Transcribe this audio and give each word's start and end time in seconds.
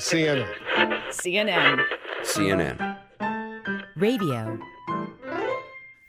CNN. 0.00 0.48
CNN. 1.10 1.84
CNN. 2.22 2.96
Radio. 3.96 4.58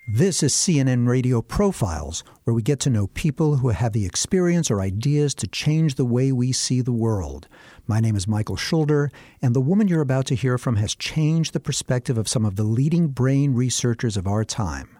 This 0.07 0.41
is 0.41 0.53
CNN 0.53 1.09
Radio 1.09 1.41
Profiles, 1.41 2.23
where 2.45 2.53
we 2.53 2.61
get 2.61 2.79
to 2.81 2.89
know 2.89 3.07
people 3.07 3.57
who 3.57 3.67
have 3.67 3.91
the 3.91 4.05
experience 4.05 4.71
or 4.71 4.79
ideas 4.79 5.35
to 5.35 5.47
change 5.47 5.95
the 5.95 6.05
way 6.05 6.31
we 6.31 6.53
see 6.53 6.79
the 6.79 6.93
world. 6.93 7.49
My 7.85 7.99
name 7.99 8.15
is 8.15 8.29
Michael 8.29 8.55
Schulder, 8.55 9.11
and 9.41 9.53
the 9.53 9.59
woman 9.59 9.89
you're 9.89 9.99
about 9.99 10.25
to 10.27 10.35
hear 10.35 10.57
from 10.57 10.77
has 10.77 10.95
changed 10.95 11.51
the 11.51 11.59
perspective 11.59 12.17
of 12.17 12.29
some 12.29 12.45
of 12.45 12.55
the 12.55 12.63
leading 12.63 13.09
brain 13.09 13.53
researchers 13.53 14.15
of 14.15 14.25
our 14.25 14.45
time. 14.45 14.97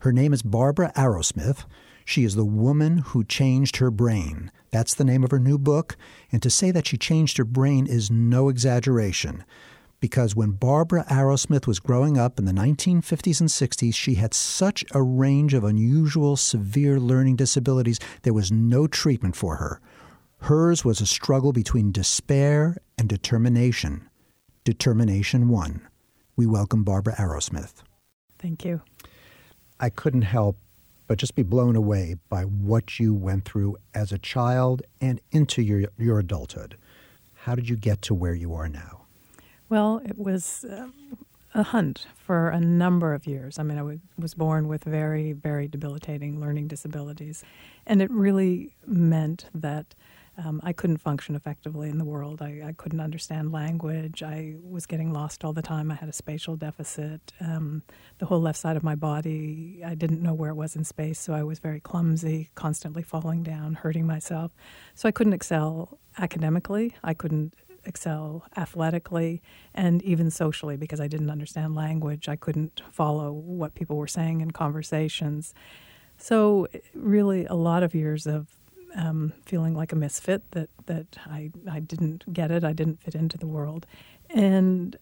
Her 0.00 0.12
name 0.12 0.34
is 0.34 0.42
Barbara 0.42 0.92
Arrowsmith. 0.94 1.64
She 2.04 2.24
is 2.24 2.34
the 2.34 2.44
woman 2.44 2.98
who 2.98 3.24
changed 3.24 3.76
her 3.76 3.90
brain. 3.90 4.50
That's 4.70 4.94
the 4.94 5.04
name 5.04 5.24
of 5.24 5.30
her 5.30 5.38
new 5.38 5.58
book, 5.58 5.96
and 6.30 6.42
to 6.42 6.50
say 6.50 6.70
that 6.70 6.86
she 6.86 6.98
changed 6.98 7.38
her 7.38 7.44
brain 7.44 7.86
is 7.86 8.10
no 8.10 8.48
exaggeration. 8.48 9.44
Because 10.00 10.36
when 10.36 10.50
Barbara 10.50 11.06
Arrowsmith 11.08 11.66
was 11.66 11.80
growing 11.80 12.18
up 12.18 12.38
in 12.38 12.44
the 12.44 12.52
1950s 12.52 13.40
and 13.40 13.48
60s, 13.48 13.94
she 13.94 14.16
had 14.16 14.34
such 14.34 14.84
a 14.92 15.02
range 15.02 15.54
of 15.54 15.64
unusual, 15.64 16.36
severe 16.36 17.00
learning 17.00 17.36
disabilities, 17.36 17.98
there 18.22 18.34
was 18.34 18.52
no 18.52 18.86
treatment 18.86 19.34
for 19.34 19.56
her. 19.56 19.80
Hers 20.40 20.84
was 20.84 21.00
a 21.00 21.06
struggle 21.06 21.52
between 21.54 21.90
despair 21.90 22.76
and 22.98 23.08
determination. 23.08 24.10
Determination 24.64 25.48
won. 25.48 25.88
We 26.36 26.44
welcome 26.44 26.84
Barbara 26.84 27.14
Arrowsmith. 27.14 27.82
Thank 28.38 28.62
you. 28.62 28.82
I 29.80 29.88
couldn't 29.88 30.22
help 30.22 30.58
but 31.06 31.18
just 31.18 31.34
be 31.34 31.42
blown 31.42 31.76
away 31.76 32.16
by 32.28 32.42
what 32.42 32.98
you 32.98 33.14
went 33.14 33.44
through 33.44 33.76
as 33.94 34.12
a 34.12 34.18
child 34.18 34.82
and 35.00 35.20
into 35.30 35.62
your, 35.62 35.84
your 35.98 36.18
adulthood. 36.18 36.76
How 37.34 37.54
did 37.54 37.68
you 37.68 37.76
get 37.76 38.02
to 38.02 38.14
where 38.14 38.34
you 38.34 38.54
are 38.54 38.68
now? 38.68 39.02
Well, 39.68 40.00
it 40.04 40.18
was 40.18 40.64
uh, 40.64 40.88
a 41.54 41.62
hunt 41.62 42.06
for 42.16 42.48
a 42.48 42.60
number 42.60 43.14
of 43.14 43.26
years. 43.26 43.58
I 43.58 43.62
mean, 43.62 43.78
I 43.78 43.82
w- 43.82 44.00
was 44.18 44.34
born 44.34 44.66
with 44.66 44.84
very, 44.84 45.32
very 45.32 45.68
debilitating 45.68 46.40
learning 46.40 46.68
disabilities, 46.68 47.44
and 47.86 48.02
it 48.02 48.10
really 48.10 48.74
meant 48.86 49.46
that 49.54 49.94
um, 50.36 50.60
I 50.64 50.72
couldn't 50.72 50.98
function 50.98 51.36
effectively 51.36 51.88
in 51.88 51.98
the 51.98 52.04
world. 52.04 52.42
I, 52.42 52.62
I, 52.66 52.72
couldn't 52.72 53.00
understand 53.00 53.52
language. 53.52 54.22
I 54.22 54.54
was 54.62 54.84
getting 54.84 55.12
lost 55.12 55.44
all 55.44 55.52
the 55.52 55.62
time. 55.62 55.90
I 55.90 55.94
had 55.94 56.08
a 56.08 56.12
spatial 56.12 56.56
deficit. 56.56 57.32
Um, 57.40 57.82
the 58.18 58.26
whole 58.26 58.40
left 58.40 58.58
side 58.58 58.76
of 58.76 58.82
my 58.82 58.96
body, 58.96 59.82
I 59.84 59.94
didn't 59.94 60.22
know 60.22 60.34
where 60.34 60.50
it 60.50 60.56
was 60.56 60.74
in 60.74 60.84
space, 60.84 61.20
so 61.20 61.34
I 61.34 61.44
was 61.44 61.60
very 61.60 61.80
clumsy, 61.80 62.50
constantly 62.54 63.02
falling 63.02 63.42
down, 63.42 63.74
hurting 63.74 64.06
myself. 64.06 64.52
So 64.94 65.08
I 65.08 65.12
couldn't 65.12 65.34
excel 65.34 65.98
academically. 66.18 66.94
I 67.04 67.14
couldn't 67.14 67.54
excel 67.86 68.44
athletically 68.56 69.42
and 69.74 70.02
even 70.02 70.30
socially 70.30 70.76
because 70.76 71.00
I 71.00 71.06
didn't 71.06 71.30
understand 71.30 71.74
language. 71.74 72.28
I 72.28 72.36
couldn't 72.36 72.82
follow 72.90 73.30
what 73.32 73.74
people 73.74 73.96
were 73.96 74.06
saying 74.06 74.40
in 74.40 74.50
conversations. 74.50 75.54
So, 76.16 76.68
really, 76.94 77.44
a 77.46 77.54
lot 77.54 77.82
of 77.82 77.94
years 77.94 78.26
of 78.26 78.48
um, 78.94 79.32
feeling 79.44 79.74
like 79.74 79.92
a 79.92 79.96
misfit 79.96 80.42
that 80.52 80.68
that 80.86 81.06
I 81.26 81.50
I 81.70 81.80
didn't 81.80 82.32
get 82.32 82.50
it. 82.50 82.64
I 82.64 82.72
didn't 82.72 83.02
fit 83.02 83.14
into 83.14 83.38
the 83.38 83.46
world, 83.46 83.86
and 84.30 84.96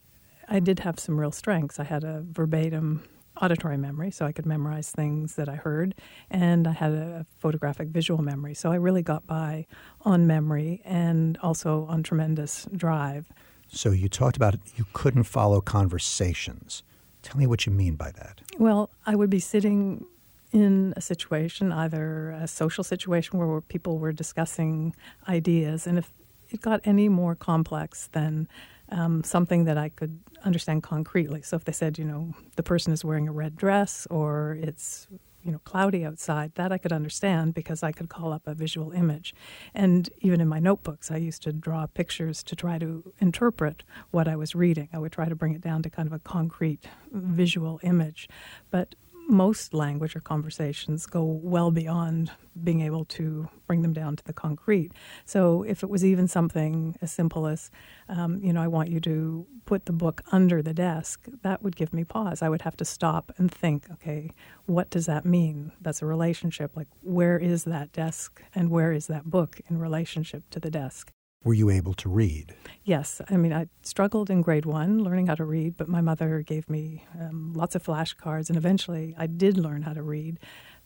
I 0.48 0.60
did 0.60 0.80
have 0.80 0.98
some 0.98 1.18
real 1.18 1.32
strengths. 1.32 1.78
I 1.78 1.84
had 1.84 2.04
a 2.04 2.22
verbatim 2.30 3.04
auditory 3.40 3.76
memory, 3.76 4.10
so 4.10 4.26
I 4.26 4.32
could 4.32 4.46
memorize 4.46 4.90
things 4.90 5.36
that 5.36 5.48
I 5.48 5.56
heard, 5.56 5.94
and 6.30 6.66
I 6.66 6.72
had 6.72 6.92
a 6.92 7.26
photographic 7.38 7.88
visual 7.88 8.22
memory. 8.22 8.54
So 8.54 8.70
I 8.70 8.76
really 8.76 9.02
got 9.02 9.26
by 9.26 9.66
on 10.02 10.26
memory 10.26 10.82
and 10.84 11.38
also 11.38 11.86
on 11.88 12.02
tremendous 12.02 12.66
drive. 12.76 13.32
So 13.68 13.90
you 13.90 14.08
talked 14.08 14.36
about 14.36 14.56
you 14.76 14.84
couldn't 14.92 15.24
follow 15.24 15.60
conversations. 15.60 16.82
Tell 17.22 17.38
me 17.38 17.46
what 17.46 17.66
you 17.66 17.72
mean 17.72 17.94
by 17.94 18.10
that. 18.12 18.40
Well, 18.58 18.90
I 19.06 19.14
would 19.14 19.30
be 19.30 19.38
sitting 19.38 20.04
in 20.52 20.92
a 20.96 21.00
situation, 21.00 21.72
either 21.72 22.30
a 22.30 22.46
social 22.46 22.84
situation 22.84 23.38
where 23.38 23.60
people 23.62 23.98
were 23.98 24.12
discussing 24.12 24.94
ideas, 25.28 25.86
and 25.86 25.98
if 25.98 26.12
it 26.50 26.60
got 26.60 26.80
any 26.84 27.08
more 27.08 27.34
complex 27.34 28.08
than 28.12 28.46
um, 28.90 29.24
something 29.24 29.64
that 29.64 29.78
I 29.78 29.88
could 29.88 30.20
understand 30.44 30.82
concretely. 30.82 31.42
So 31.42 31.56
if 31.56 31.64
they 31.64 31.72
said, 31.72 31.98
you 31.98 32.04
know, 32.04 32.34
the 32.56 32.62
person 32.62 32.92
is 32.92 33.04
wearing 33.04 33.26
a 33.26 33.32
red 33.32 33.56
dress 33.56 34.06
or 34.10 34.58
it's 34.60 35.08
you 35.44 35.50
know 35.50 35.58
cloudy 35.64 36.04
outside 36.04 36.54
that 36.54 36.70
i 36.70 36.78
could 36.78 36.92
understand 36.92 37.52
because 37.52 37.82
i 37.82 37.90
could 37.90 38.08
call 38.08 38.32
up 38.32 38.46
a 38.46 38.54
visual 38.54 38.92
image. 38.92 39.34
And 39.74 40.08
even 40.20 40.40
in 40.40 40.46
my 40.46 40.60
notebooks 40.60 41.10
i 41.10 41.16
used 41.16 41.42
to 41.42 41.52
draw 41.52 41.86
pictures 41.86 42.42
to 42.44 42.54
try 42.54 42.78
to 42.78 43.12
interpret 43.18 43.82
what 44.12 44.28
i 44.28 44.36
was 44.36 44.54
reading. 44.54 44.88
I 44.92 44.98
would 44.98 45.10
try 45.10 45.28
to 45.28 45.34
bring 45.34 45.54
it 45.54 45.60
down 45.60 45.82
to 45.82 45.90
kind 45.90 46.06
of 46.06 46.12
a 46.12 46.20
concrete 46.20 46.84
visual 47.10 47.80
image. 47.82 48.28
But 48.70 48.94
most 49.28 49.72
language 49.72 50.14
or 50.16 50.20
conversations 50.20 51.06
go 51.06 51.24
well 51.24 51.70
beyond 51.70 52.30
being 52.62 52.80
able 52.82 53.04
to 53.06 53.48
bring 53.66 53.82
them 53.82 53.92
down 53.92 54.16
to 54.16 54.24
the 54.24 54.32
concrete. 54.32 54.92
So 55.24 55.62
if 55.62 55.82
it 55.82 55.88
was 55.88 56.04
even 56.04 56.28
something 56.28 56.96
as 57.00 57.12
simple 57.12 57.46
as, 57.46 57.70
um, 58.08 58.40
you 58.42 58.52
know, 58.52 58.62
I 58.62 58.68
want 58.68 58.90
you 58.90 59.00
to 59.00 59.46
put 59.64 59.86
the 59.86 59.92
book 59.92 60.22
under 60.32 60.60
the 60.62 60.74
desk, 60.74 61.26
that 61.42 61.62
would 61.62 61.76
give 61.76 61.92
me 61.92 62.04
pause. 62.04 62.42
I 62.42 62.48
would 62.48 62.62
have 62.62 62.76
to 62.78 62.84
stop 62.84 63.32
and 63.38 63.50
think, 63.50 63.86
okay, 63.92 64.30
what 64.66 64.90
does 64.90 65.06
that 65.06 65.24
mean? 65.24 65.72
That's 65.80 66.02
a 66.02 66.06
relationship. 66.06 66.72
Like, 66.76 66.88
where 67.00 67.38
is 67.38 67.64
that 67.64 67.92
desk 67.92 68.42
and 68.54 68.70
where 68.70 68.92
is 68.92 69.06
that 69.06 69.30
book 69.30 69.60
in 69.68 69.78
relationship 69.78 70.50
to 70.50 70.60
the 70.60 70.70
desk? 70.70 71.12
Were 71.44 71.54
you 71.54 71.70
able 71.70 71.94
to 71.94 72.08
read? 72.08 72.54
Yes. 72.84 73.20
I 73.28 73.36
mean, 73.36 73.52
I 73.52 73.66
struggled 73.82 74.30
in 74.30 74.42
grade 74.42 74.66
one 74.66 75.02
learning 75.02 75.26
how 75.26 75.34
to 75.34 75.44
read, 75.44 75.76
but 75.76 75.88
my 75.88 76.00
mother 76.00 76.42
gave 76.42 76.68
me 76.68 77.04
um, 77.18 77.52
lots 77.54 77.74
of 77.74 77.84
flashcards, 77.84 78.48
and 78.48 78.56
eventually 78.56 79.14
I 79.18 79.26
did 79.26 79.58
learn 79.58 79.82
how 79.82 79.92
to 79.92 80.02
read. 80.02 80.38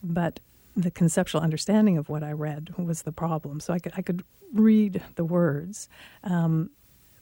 But 0.03 0.41
the 0.77 0.91
conceptual 0.91 1.41
understanding 1.41 1.97
of 1.97 2.09
what 2.09 2.23
I 2.23 2.33
read 2.33 2.75
was 2.79 3.03
the 3.03 3.13
problem. 3.13 3.61
So 3.61 3.73
I 3.73 3.79
could, 3.79 3.93
I 3.97 4.03
could 4.03 4.23
read 4.53 5.03
the 5.15 5.25
words, 5.25 5.89
um, 6.25 6.71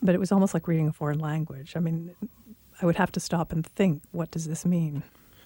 but 0.02 0.14
it 0.14 0.18
was 0.18 0.32
almost 0.32 0.54
like 0.54 0.66
reading 0.66 0.88
a 0.88 0.92
foreign 0.92 1.20
language. 1.20 1.74
I 1.76 1.80
mean, 1.80 2.14
I 2.82 2.86
would 2.86 2.96
have 2.96 3.12
to 3.12 3.20
stop 3.20 3.52
and 3.52 3.64
think, 3.64 4.02
what 4.10 4.30
does 4.30 4.46
this 4.46 4.66
mean? 4.66 5.02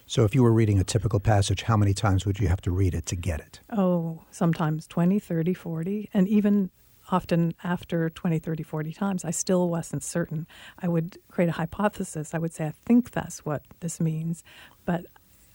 So, 0.07 0.25
if 0.25 0.35
you 0.35 0.43
were 0.43 0.55
reading 0.55 0.79
a 0.79 0.85
typical 0.85 1.21
passage, 1.21 1.65
how 1.65 1.77
many 1.77 1.93
times 1.93 2.25
would 2.25 2.41
you 2.41 2.49
have 2.49 2.63
to 2.63 2.71
read 2.71 2.95
it 2.95 3.05
to 3.07 3.17
get 3.17 3.41
it? 3.41 3.61
Oh, 3.71 4.23
sometimes 4.31 4.87
20, 4.87 5.19
30, 5.19 5.53
40. 5.53 6.09
And 6.15 6.27
even 6.27 6.71
often 7.11 7.55
after 7.65 8.11
20, 8.11 8.39
30, 8.39 8.63
40 8.63 8.93
times, 8.93 9.25
I 9.25 9.31
still 9.31 9.69
wasn't 9.69 10.03
certain. 10.03 10.47
I 10.79 10.89
would 10.89 11.19
create 11.31 11.49
a 11.49 11.53
hypothesis. 11.53 12.35
I 12.35 12.39
would 12.39 12.53
say, 12.53 12.67
I 12.67 12.75
think 12.85 13.11
that's 13.13 13.45
what 13.45 13.63
this 13.81 14.01
means, 14.01 14.45
but 14.85 15.07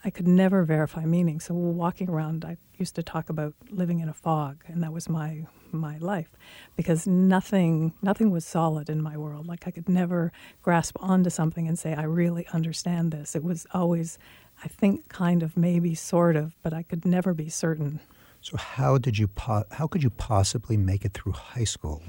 I 0.06 0.10
could 0.10 0.28
never 0.28 0.64
verify 0.64 1.06
meaning. 1.06 1.40
So 1.40 1.54
walking 1.54 2.10
around, 2.10 2.44
I 2.44 2.58
used 2.78 2.96
to 2.96 3.04
talk 3.04 3.30
about 3.30 3.54
living 3.70 4.00
in 4.02 4.10
a 4.10 4.14
fog, 4.14 4.64
and 4.68 4.84
that 4.84 4.92
was 4.92 5.08
my 5.08 5.46
my 5.72 5.98
life, 5.98 6.30
because 6.76 7.08
nothing 7.08 7.94
nothing 8.02 8.30
was 8.30 8.46
solid 8.46 8.90
in 8.90 9.02
my 9.02 9.18
world. 9.18 9.48
Like 9.48 9.66
I 9.66 9.72
could 9.72 9.90
never 9.90 10.32
grasp 10.62 10.98
onto 11.00 11.30
something 11.30 11.68
and 11.68 11.80
say, 11.80 11.94
I 11.94 12.04
really 12.04 12.46
understand 12.54 13.12
this. 13.12 13.36
It 13.36 13.44
was 13.44 13.66
always, 13.74 14.20
I 14.64 14.68
think, 14.68 15.08
kind 15.10 15.42
of, 15.42 15.56
maybe, 15.56 15.96
sort 15.96 16.36
of, 16.36 16.54
but 16.62 16.74
I 16.74 16.84
could 16.84 17.06
never 17.06 17.34
be 17.34 17.50
certain. 17.50 18.00
So 18.44 18.58
how 18.58 18.98
did 18.98 19.18
you 19.18 19.30
po- 19.30 19.64
how 19.72 19.88
could 19.88 20.04
you 20.04 20.10
possibly 20.10 20.76
make 20.76 21.06
it 21.06 21.14
through 21.14 21.32
high 21.32 21.64
school 21.64 22.04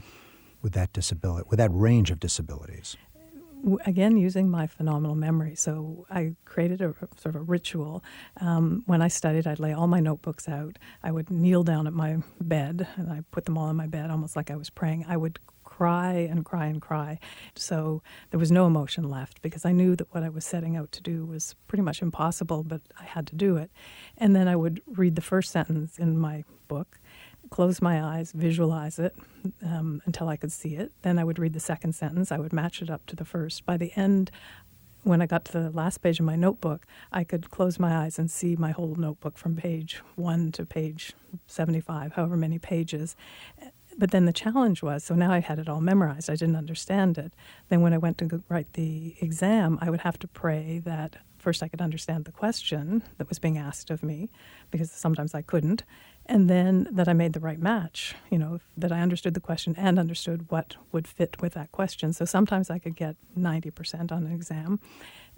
with 0.62 0.72
that 0.72 0.93
disability 0.93 1.47
with 1.49 1.59
that 1.59 1.71
range 1.72 2.11
of 2.11 2.19
disabilities? 2.19 2.97
Again, 3.87 4.19
using 4.19 4.50
my 4.50 4.67
phenomenal 4.67 5.15
memory. 5.15 5.55
So 5.55 6.06
I 6.11 6.34
created 6.45 6.83
a 6.83 6.93
sort 7.17 7.34
of 7.34 7.37
a 7.37 7.41
ritual. 7.41 8.05
Um, 8.41 8.83
when 8.84 9.00
I 9.00 9.09
studied, 9.09 9.47
I'd 9.47 9.61
lay 9.61 9.72
all 9.72 9.87
my 9.87 10.00
notebooks 10.00 10.49
out. 10.49 10.77
I 11.03 11.12
would 11.12 11.31
kneel 11.31 11.62
down 11.62 11.87
at 11.87 11.95
my 11.95 12.19
bed 12.43 12.87
and 12.97 13.11
I 13.11 13.22
put 13.31 13.47
them 13.47 13.56
all 13.56 13.71
in 13.71 13.77
my 13.77 13.87
bed, 13.87 14.11
almost 14.11 14.37
like 14.37 14.51
I 14.51 14.56
was 14.56 14.69
praying. 14.69 15.06
I 15.09 15.16
would 15.16 15.39
cry 15.75 16.12
and 16.12 16.45
cry 16.45 16.67
and 16.67 16.81
cry. 16.81 17.19
So 17.57 18.01
there 18.31 18.39
was 18.39 18.53
no 18.53 18.65
emotion 18.65 19.10
left 19.10 19.43
because 19.43 19.65
I 19.65 19.72
knew 19.72 19.97
that 19.97 20.07
what 20.15 20.22
I 20.22 20.28
was 20.28 20.45
setting 20.45 20.77
out 20.77 20.93
to 20.93 21.03
do 21.03 21.27
was 21.27 21.57
pretty 21.66 21.83
much 21.83 22.01
impossible, 22.01 22.63
but 22.63 22.81
I 23.01 23.03
had 23.03 23.27
to 23.28 23.34
do 23.34 23.57
it. 23.57 23.72
And 24.16 24.37
then 24.37 24.47
I 24.47 24.54
would 24.54 24.81
read 24.87 25.16
the 25.16 25.21
first 25.21 25.51
sentence 25.51 25.98
in 25.98 26.16
my 26.16 26.45
book, 26.69 27.01
close 27.51 27.83
my 27.83 28.01
eyes, 28.01 28.31
visualize 28.31 29.01
it 29.01 29.16
um, 29.65 30.01
until 30.07 30.28
I 30.28 30.37
could 30.37 30.53
see 30.53 30.77
it. 30.77 30.93
Then 31.03 31.19
I 31.19 31.25
would 31.25 31.41
read 31.41 31.54
the 31.54 31.60
second 31.60 31.97
sentence. 31.97 32.31
I 32.31 32.39
would 32.39 32.53
match 32.53 32.81
it 32.81 32.89
up 32.89 33.04
to 33.07 33.16
the 33.16 33.25
first. 33.25 33.66
By 33.66 33.77
the 33.77 33.91
end, 33.97 34.31
when 35.03 35.21
I 35.21 35.27
got 35.27 35.45
to 35.47 35.53
the 35.53 35.71
last 35.71 35.98
page 36.03 36.21
of 36.21 36.25
my 36.25 36.37
notebook, 36.37 36.87
I 37.13 37.25
could 37.25 37.51
close 37.51 37.81
my 37.81 37.97
eyes 37.97 38.16
and 38.16 38.31
see 38.31 38.54
my 38.54 38.71
whole 38.71 38.95
notebook 38.95 39.37
from 39.37 39.57
page 39.57 40.01
one 40.15 40.53
to 40.53 40.65
page 40.65 41.15
75, 41.48 42.13
however 42.13 42.37
many 42.37 42.60
pages. 42.60 43.16
But 43.97 44.11
then 44.11 44.25
the 44.25 44.33
challenge 44.33 44.83
was 44.83 45.05
so 45.05 45.15
now 45.15 45.31
I 45.33 45.41
had 45.41 45.59
it 45.59 45.69
all 45.69 45.81
memorized. 45.81 46.29
I 46.29 46.35
didn't 46.37 46.57
understand 46.57 47.17
it. 47.19 47.33
Then 47.69 47.81
when 47.81 47.93
I 47.93 47.99
went 47.99 48.19
to 48.19 48.43
write 48.49 48.73
the 48.75 49.15
exam, 49.21 49.79
I 49.81 49.91
would 49.91 50.01
have 50.01 50.19
to 50.21 50.29
pray 50.29 50.81
that 50.85 51.17
first 51.39 51.63
I 51.63 51.69
could 51.69 51.83
understand 51.83 52.25
the 52.25 52.33
question 52.33 53.03
that 53.19 53.29
was 53.29 53.39
being 53.39 53.59
asked 53.59 53.91
of 53.91 54.03
me, 54.03 54.31
because 54.71 54.91
sometimes 54.91 55.35
I 55.35 55.43
couldn't. 55.43 55.85
and 56.27 56.49
then 56.49 56.89
that 56.91 57.09
I 57.09 57.13
made 57.13 57.35
the 57.35 57.41
right 57.41 57.59
match, 57.59 58.15
you 58.31 58.39
know, 58.39 58.61
that 58.77 58.93
I 58.93 59.01
understood 59.01 59.35
the 59.35 59.41
question 59.41 59.75
and 59.77 59.99
understood 59.99 60.47
what 60.49 60.77
would 60.91 61.07
fit 61.07 61.41
with 61.41 61.53
that 61.55 61.71
question. 61.73 62.13
So 62.13 62.25
sometimes 62.25 62.71
I 62.71 62.79
could 62.79 62.97
get 62.97 63.17
90% 63.39 64.11
on 64.11 64.25
an 64.27 64.33
exam 64.33 64.81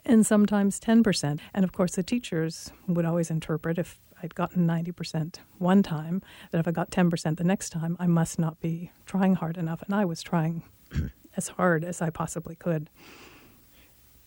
and 0.06 0.24
sometimes 0.24 0.80
10%. 0.80 1.40
And 1.52 1.64
of 1.64 1.72
course, 1.72 1.96
the 1.96 2.02
teachers 2.02 2.72
would 2.86 3.04
always 3.04 3.30
interpret 3.30 3.78
if 3.78 4.00
I'd 4.22 4.34
gotten 4.34 4.66
90% 4.66 5.36
one 5.58 5.82
time, 5.82 6.22
that 6.50 6.58
if 6.58 6.66
I 6.66 6.70
got 6.70 6.90
10% 6.90 7.36
the 7.36 7.44
next 7.44 7.70
time, 7.70 7.96
I 8.00 8.06
must 8.06 8.38
not 8.38 8.60
be 8.60 8.92
trying 9.04 9.34
hard 9.34 9.58
enough. 9.58 9.82
And 9.82 9.94
I 9.94 10.04
was 10.06 10.22
trying 10.22 10.62
as 11.36 11.48
hard 11.48 11.84
as 11.84 12.00
I 12.00 12.08
possibly 12.08 12.54
could. 12.54 12.88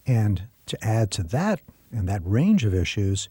And 0.06 0.44
to 0.68 0.78
add 0.86 1.10
to 1.12 1.24
that 1.24 1.62
and 1.92 2.08
that 2.08 2.22
range 2.24 2.66
of 2.66 2.74
issues, 2.74 3.30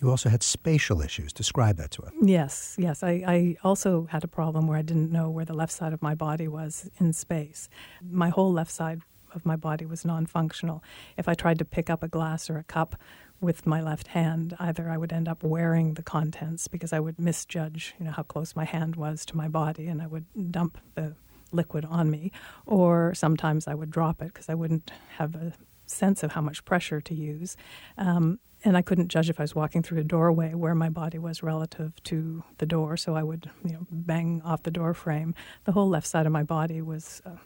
you 0.00 0.10
also 0.10 0.30
had 0.30 0.42
spatial 0.42 1.02
issues. 1.02 1.32
Describe 1.32 1.76
that 1.76 1.90
to 1.92 2.02
us. 2.02 2.12
Yes, 2.22 2.74
yes. 2.78 3.02
I, 3.02 3.22
I, 3.26 3.56
also 3.62 4.06
had 4.10 4.24
a 4.24 4.28
problem 4.28 4.66
where 4.66 4.78
I 4.78 4.82
didn't 4.82 5.12
know 5.12 5.28
where 5.28 5.44
the 5.44 5.52
left 5.52 5.72
side 5.72 5.92
of 5.92 6.00
my 6.00 6.14
body 6.14 6.48
was 6.48 6.90
in 6.98 7.12
space. 7.12 7.68
My 8.02 8.30
whole 8.30 8.50
left 8.50 8.70
side 8.70 9.02
of 9.34 9.46
my 9.46 9.56
body 9.56 9.86
was 9.86 10.04
non 10.04 10.26
functional. 10.26 10.82
If 11.16 11.28
I 11.28 11.34
tried 11.34 11.58
to 11.58 11.64
pick 11.64 11.90
up 11.90 12.02
a 12.02 12.08
glass 12.08 12.50
or 12.50 12.58
a 12.58 12.64
cup 12.64 12.96
with 13.40 13.66
my 13.66 13.80
left 13.80 14.08
hand, 14.08 14.56
either 14.58 14.90
I 14.90 14.96
would 14.96 15.12
end 15.12 15.28
up 15.28 15.42
wearing 15.42 15.94
the 15.94 16.02
contents 16.02 16.68
because 16.68 16.92
I 16.92 17.00
would 17.00 17.18
misjudge 17.18 17.94
you 17.98 18.04
know, 18.04 18.12
how 18.12 18.22
close 18.22 18.54
my 18.54 18.64
hand 18.64 18.96
was 18.96 19.24
to 19.26 19.36
my 19.36 19.48
body 19.48 19.86
and 19.86 20.02
I 20.02 20.06
would 20.06 20.26
dump 20.52 20.78
the 20.94 21.14
liquid 21.52 21.84
on 21.84 22.10
me, 22.10 22.30
or 22.66 23.12
sometimes 23.14 23.66
I 23.66 23.74
would 23.74 23.90
drop 23.90 24.22
it 24.22 24.26
because 24.32 24.48
I 24.48 24.54
wouldn't 24.54 24.92
have 25.16 25.34
a 25.34 25.52
sense 25.86 26.22
of 26.22 26.32
how 26.32 26.40
much 26.40 26.64
pressure 26.64 27.00
to 27.00 27.14
use. 27.14 27.56
Um, 27.98 28.38
and 28.64 28.76
I 28.76 28.82
couldn't 28.82 29.08
judge 29.08 29.30
if 29.30 29.40
I 29.40 29.44
was 29.44 29.54
walking 29.54 29.82
through 29.82 30.00
a 30.00 30.04
doorway 30.04 30.54
where 30.54 30.74
my 30.74 30.90
body 30.90 31.18
was 31.18 31.42
relative 31.42 31.92
to 32.04 32.44
the 32.58 32.66
door, 32.66 32.96
so 32.96 33.14
I 33.14 33.22
would, 33.22 33.50
you 33.64 33.72
know, 33.72 33.86
bang 33.90 34.42
off 34.44 34.62
the 34.64 34.70
door 34.70 34.92
frame. 34.92 35.34
The 35.64 35.72
whole 35.72 35.88
left 35.88 36.06
side 36.06 36.26
of 36.26 36.32
my 36.32 36.42
body 36.42 36.82
was 36.82 37.22
uh, 37.24 37.36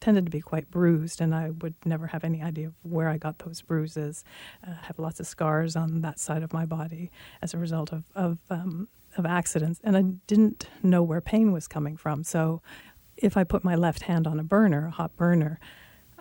tended 0.00 0.26
to 0.26 0.30
be 0.30 0.40
quite 0.40 0.70
bruised, 0.70 1.20
and 1.20 1.34
I 1.34 1.50
would 1.50 1.74
never 1.84 2.06
have 2.08 2.22
any 2.22 2.42
idea 2.42 2.68
of 2.68 2.74
where 2.82 3.08
I 3.08 3.16
got 3.16 3.38
those 3.38 3.62
bruises. 3.62 4.24
Uh, 4.66 4.74
have 4.82 4.98
lots 4.98 5.20
of 5.20 5.26
scars 5.26 5.74
on 5.74 6.02
that 6.02 6.20
side 6.20 6.42
of 6.42 6.52
my 6.52 6.66
body 6.66 7.10
as 7.40 7.54
a 7.54 7.58
result 7.58 7.92
of 7.92 8.04
of, 8.14 8.38
um, 8.50 8.88
of 9.16 9.24
accidents, 9.24 9.80
and 9.82 9.96
I 9.96 10.02
didn't 10.26 10.66
know 10.82 11.02
where 11.02 11.20
pain 11.20 11.52
was 11.52 11.66
coming 11.66 11.96
from. 11.96 12.24
So, 12.24 12.60
if 13.16 13.36
I 13.36 13.44
put 13.44 13.64
my 13.64 13.74
left 13.74 14.02
hand 14.02 14.26
on 14.26 14.38
a 14.38 14.44
burner, 14.44 14.86
a 14.86 14.90
hot 14.90 15.16
burner 15.16 15.60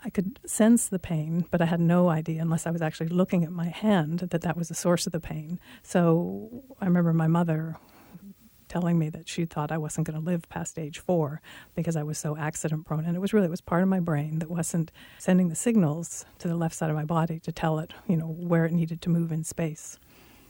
I 0.04 0.10
could 0.10 0.40
sense 0.46 0.88
the 0.88 1.00
pain, 1.00 1.46
but 1.52 1.62
I 1.62 1.66
had 1.66 1.80
no 1.80 2.10
idea 2.10 2.42
unless 2.42 2.66
I 2.66 2.72
was 2.72 2.82
actually 2.82 3.10
looking 3.10 3.44
at 3.44 3.52
my 3.52 3.68
hand 3.68 4.20
that 4.20 4.42
that 4.42 4.58
was 4.58 4.68
the 4.70 4.76
source 4.76 5.06
of 5.06 5.14
the 5.14 5.20
pain. 5.20 5.60
So 5.84 6.64
I 6.82 6.86
remember 6.86 7.14
my 7.14 7.28
mother 7.28 7.78
telling 8.68 8.98
me 8.98 9.10
that 9.10 9.28
she 9.28 9.44
thought 9.46 9.72
I 9.72 9.78
wasn't 9.78 10.08
going 10.08 10.18
to 10.18 10.26
live 10.26 10.48
past 10.48 10.80
age 10.80 10.98
four 10.98 11.42
because 11.76 11.98
I 11.98 12.04
was 12.04 12.18
so 12.18 12.38
accident 12.38 12.86
prone. 12.86 13.04
And 13.04 13.16
it 13.16 13.20
was 13.20 13.34
really, 13.34 13.48
it 13.48 13.52
was 13.52 13.62
part 13.62 13.84
of 13.84 13.90
my 13.90 14.00
brain 14.00 14.40
that 14.40 14.50
wasn't 14.50 14.92
sending 15.20 15.50
the 15.50 15.56
signals 15.56 16.26
to 16.40 16.48
the 16.48 16.56
left 16.56 16.74
side 16.74 16.90
of 16.90 16.96
my 16.96 17.04
body 17.04 17.38
to 17.42 17.52
tell 17.52 17.80
it, 17.80 17.94
you 18.08 18.16
know, 18.16 18.28
where 18.28 18.66
it 18.66 18.72
needed 18.72 19.02
to 19.02 19.10
move 19.10 19.32
in 19.32 19.44
space. 19.44 20.00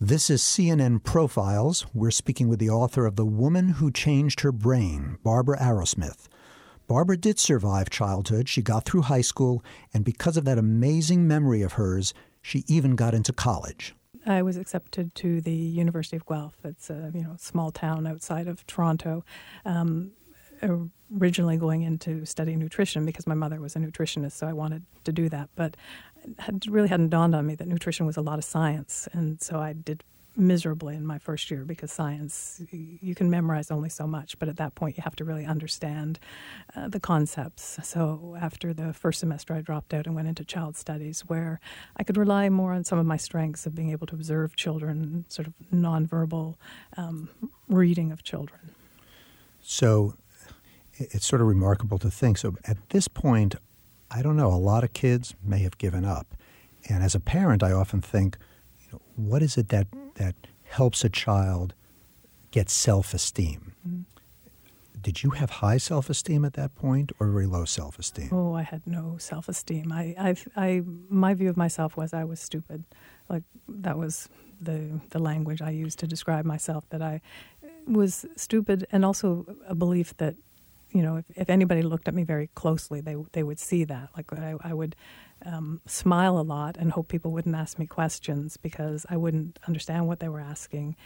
This 0.00 0.30
is 0.30 0.42
CNN 0.42 1.02
Profiles. 1.04 1.86
We're 1.92 2.10
speaking 2.10 2.48
with 2.48 2.58
the 2.58 2.70
author 2.70 3.06
of 3.06 3.16
The 3.16 3.26
Woman 3.26 3.70
Who 3.70 3.90
Changed 3.90 4.40
Her 4.40 4.52
Brain, 4.52 5.18
Barbara 5.22 5.58
Arrowsmith. 5.58 6.28
Barbara 6.86 7.16
did 7.16 7.38
survive 7.38 7.90
childhood. 7.90 8.48
She 8.48 8.62
got 8.62 8.84
through 8.84 9.02
high 9.02 9.20
school, 9.20 9.64
and 9.94 10.04
because 10.04 10.36
of 10.36 10.44
that 10.44 10.58
amazing 10.58 11.26
memory 11.26 11.62
of 11.62 11.74
hers, 11.74 12.14
she 12.40 12.64
even 12.66 12.96
got 12.96 13.14
into 13.14 13.32
college. 13.32 13.94
I 14.26 14.42
was 14.42 14.56
accepted 14.56 15.14
to 15.16 15.40
the 15.40 15.54
University 15.54 16.16
of 16.16 16.26
Guelph. 16.26 16.56
It's 16.64 16.90
a 16.90 17.10
you 17.14 17.22
know 17.22 17.36
small 17.38 17.70
town 17.70 18.06
outside 18.06 18.48
of 18.48 18.66
Toronto. 18.66 19.24
Um, 19.64 20.12
originally 21.20 21.56
going 21.56 21.82
into 21.82 22.24
study 22.24 22.56
nutrition 22.56 23.04
because 23.04 23.26
my 23.26 23.34
mother 23.34 23.60
was 23.60 23.76
a 23.76 23.78
nutritionist, 23.78 24.32
so 24.32 24.46
I 24.46 24.52
wanted 24.52 24.84
to 25.04 25.12
do 25.12 25.28
that. 25.28 25.50
But 25.56 25.76
it 26.24 26.66
really 26.66 26.88
hadn't 26.88 27.10
dawned 27.10 27.34
on 27.34 27.46
me 27.46 27.54
that 27.56 27.66
nutrition 27.66 28.06
was 28.06 28.16
a 28.16 28.20
lot 28.22 28.38
of 28.38 28.44
science, 28.44 29.08
and 29.12 29.40
so 29.40 29.58
I 29.58 29.72
did 29.72 30.04
miserably 30.36 30.96
in 30.96 31.04
my 31.04 31.18
first 31.18 31.50
year 31.50 31.64
because 31.64 31.92
science 31.92 32.62
you 32.70 33.14
can 33.14 33.28
memorize 33.28 33.70
only 33.70 33.88
so 33.88 34.06
much 34.06 34.38
but 34.38 34.48
at 34.48 34.56
that 34.56 34.74
point 34.74 34.96
you 34.96 35.02
have 35.02 35.14
to 35.14 35.24
really 35.24 35.44
understand 35.44 36.18
uh, 36.74 36.88
the 36.88 37.00
concepts. 37.00 37.78
So 37.82 38.36
after 38.40 38.72
the 38.72 38.92
first 38.92 39.20
semester 39.20 39.54
i 39.54 39.60
dropped 39.60 39.92
out 39.92 40.06
and 40.06 40.14
went 40.14 40.28
into 40.28 40.44
child 40.44 40.76
studies 40.76 41.20
where 41.22 41.60
i 41.96 42.02
could 42.02 42.16
rely 42.16 42.48
more 42.48 42.72
on 42.72 42.84
some 42.84 42.98
of 42.98 43.04
my 43.06 43.16
strengths 43.16 43.66
of 43.66 43.74
being 43.74 43.90
able 43.90 44.06
to 44.06 44.14
observe 44.14 44.56
children 44.56 45.24
sort 45.28 45.46
of 45.46 45.54
nonverbal 45.72 46.56
um, 46.96 47.28
reading 47.68 48.10
of 48.12 48.22
children. 48.22 48.70
So 49.62 50.14
it's 50.98 51.26
sort 51.26 51.40
of 51.40 51.48
remarkable 51.48 51.98
to 51.98 52.10
think. 52.10 52.38
So 52.38 52.56
at 52.64 52.76
this 52.90 53.08
point 53.08 53.56
i 54.10 54.22
don't 54.22 54.36
know 54.36 54.48
a 54.48 54.56
lot 54.56 54.84
of 54.84 54.92
kids 54.92 55.34
may 55.44 55.58
have 55.58 55.76
given 55.78 56.04
up. 56.04 56.34
And 56.88 57.04
as 57.04 57.14
a 57.14 57.20
parent 57.20 57.62
i 57.62 57.72
often 57.72 58.00
think 58.00 58.38
what 59.16 59.42
is 59.42 59.56
it 59.56 59.68
that 59.68 59.86
that 60.14 60.34
helps 60.64 61.04
a 61.04 61.08
child 61.08 61.74
get 62.50 62.70
self 62.70 63.14
esteem? 63.14 63.72
Mm-hmm. 63.86 64.02
Did 65.00 65.24
you 65.24 65.30
have 65.30 65.50
high 65.50 65.78
self 65.78 66.08
esteem 66.08 66.44
at 66.44 66.52
that 66.54 66.74
point, 66.76 67.10
or 67.18 67.28
very 67.28 67.46
low 67.46 67.64
self 67.64 67.98
esteem? 67.98 68.28
Oh, 68.32 68.54
I 68.54 68.62
had 68.62 68.86
no 68.86 69.16
self 69.18 69.48
esteem. 69.48 69.90
I, 69.92 70.14
I, 70.18 70.36
I, 70.56 70.82
my 71.08 71.34
view 71.34 71.48
of 71.50 71.56
myself 71.56 71.96
was 71.96 72.14
I 72.14 72.24
was 72.24 72.40
stupid. 72.40 72.84
Like 73.28 73.42
that 73.68 73.98
was 73.98 74.28
the 74.60 75.00
the 75.10 75.18
language 75.18 75.60
I 75.60 75.70
used 75.70 75.98
to 76.00 76.06
describe 76.06 76.44
myself. 76.44 76.88
That 76.90 77.02
I 77.02 77.20
was 77.86 78.26
stupid, 78.36 78.86
and 78.92 79.04
also 79.04 79.44
a 79.66 79.74
belief 79.74 80.16
that 80.18 80.36
you 80.92 81.02
know, 81.02 81.16
if, 81.16 81.24
if 81.36 81.50
anybody 81.50 81.82
looked 81.82 82.08
at 82.08 82.14
me 82.14 82.22
very 82.22 82.48
closely, 82.54 83.00
they 83.00 83.16
they 83.32 83.42
would 83.42 83.58
see 83.58 83.84
that. 83.84 84.10
Like 84.16 84.32
I, 84.32 84.54
I 84.62 84.74
would 84.74 84.94
um, 85.44 85.80
smile 85.86 86.38
a 86.38 86.42
lot 86.42 86.76
and 86.76 86.92
hope 86.92 87.08
people 87.08 87.32
wouldn't 87.32 87.54
ask 87.54 87.78
me 87.78 87.86
questions 87.86 88.56
because 88.56 89.06
I 89.08 89.16
wouldn't 89.16 89.58
understand 89.66 90.06
what 90.06 90.20
they 90.20 90.28
were 90.28 90.40
asking. 90.40 90.96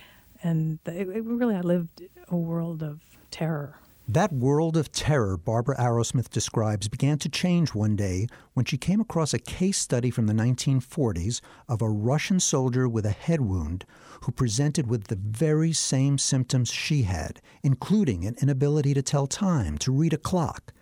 And 0.42 0.78
it, 0.86 1.08
it 1.08 1.24
really, 1.24 1.54
I 1.54 1.60
lived 1.60 2.02
a 2.28 2.36
world 2.36 2.82
of 2.82 3.00
terror. 3.30 3.78
That 4.08 4.32
world 4.32 4.76
of 4.76 4.92
terror 4.92 5.36
Barbara 5.36 5.76
Arrowsmith 5.78 6.30
describes 6.30 6.86
began 6.86 7.18
to 7.18 7.28
change 7.28 7.74
one 7.74 7.96
day 7.96 8.28
when 8.54 8.64
she 8.64 8.78
came 8.78 9.00
across 9.00 9.34
a 9.34 9.38
case 9.40 9.78
study 9.78 10.12
from 10.12 10.28
the 10.28 10.32
1940s 10.32 11.40
of 11.68 11.82
a 11.82 11.88
Russian 11.88 12.38
soldier 12.38 12.88
with 12.88 13.04
a 13.04 13.10
head 13.10 13.40
wound 13.40 13.84
who 14.22 14.30
presented 14.30 14.86
with 14.86 15.08
the 15.08 15.16
very 15.16 15.72
same 15.72 16.18
symptoms 16.18 16.70
she 16.70 17.02
had, 17.02 17.42
including 17.64 18.24
an 18.24 18.36
inability 18.40 18.94
to 18.94 19.02
tell 19.02 19.26
time, 19.26 19.76
to 19.78 19.90
read 19.90 20.12
a 20.12 20.18
clock. 20.18 20.72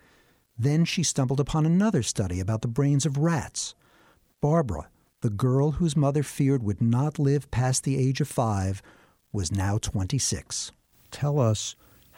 Then 0.59 0.85
she 0.85 1.03
stumbled 1.03 1.41
upon 1.41 1.65
another 1.65 2.03
study 2.03 2.41
about 2.41 2.61
the 2.61 2.69
brains 2.69 3.07
of 3.07 3.17
rats. 3.17 3.75
Barbara, 4.43 4.91
the 5.23 5.31
girl 5.31 5.73
whose 5.73 5.97
mother 5.97 6.23
feared 6.23 6.63
would 6.63 6.83
not 6.83 7.19
live 7.19 7.51
past 7.51 7.85
the 7.85 7.97
age 7.97 8.21
of 8.21 8.29
five, 8.29 8.83
was 9.33 9.51
now 9.51 9.79
26. 9.79 10.73
Tell 11.11 11.41
us 11.41 11.75